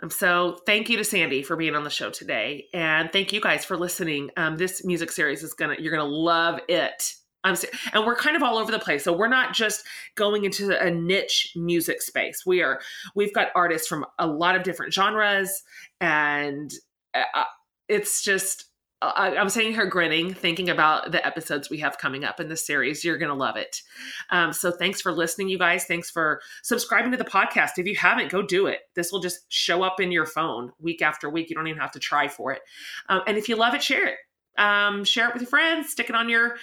[0.00, 3.40] Um, so thank you to Sandi for being on the show today, and thank you
[3.40, 4.30] guys for listening.
[4.36, 7.14] Um, this music series is gonna you're gonna love it.
[7.44, 7.56] Um,
[7.92, 9.04] and we're kind of all over the place.
[9.04, 9.84] So we're not just
[10.16, 12.44] going into a niche music space.
[12.44, 12.80] We are
[13.14, 15.62] we've got artists from a lot of different genres,
[16.00, 16.72] and
[17.14, 17.44] uh, uh
[17.88, 18.68] it's just
[19.00, 22.66] I, am sitting here grinning, thinking about the episodes we have coming up in this
[22.66, 23.04] series.
[23.04, 23.82] You're going to love it.
[24.30, 25.84] Um, so thanks for listening, you guys.
[25.84, 27.72] Thanks for subscribing to the podcast.
[27.76, 28.80] If you haven't, go do it.
[28.94, 31.48] This will just show up in your phone week after week.
[31.48, 32.60] You don't even have to try for it.
[33.08, 34.16] Um, and if you love it, share it.
[34.58, 35.90] Um, share it with your friends.
[35.90, 36.56] Stick it on your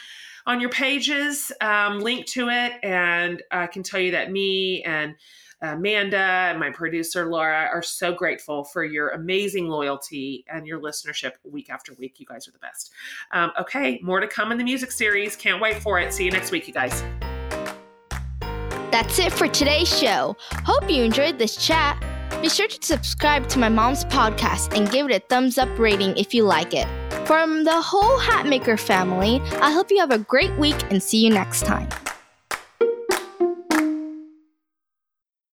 [0.45, 2.73] on your pages, um, link to it.
[2.83, 5.15] And I can tell you that me and
[5.61, 11.31] Amanda and my producer Laura are so grateful for your amazing loyalty and your listenership
[11.43, 12.19] week after week.
[12.19, 12.91] You guys are the best.
[13.31, 15.35] Um, okay, more to come in the music series.
[15.35, 16.13] Can't wait for it.
[16.13, 17.03] See you next week, you guys.
[18.91, 20.37] That's it for today's show.
[20.51, 22.01] Hope you enjoyed this chat.
[22.41, 26.15] Be sure to subscribe to my mom's podcast and give it a thumbs up rating
[26.17, 26.87] if you like it.
[27.25, 31.31] From the whole Hatmaker family, I hope you have a great week and see you
[31.31, 31.89] next time.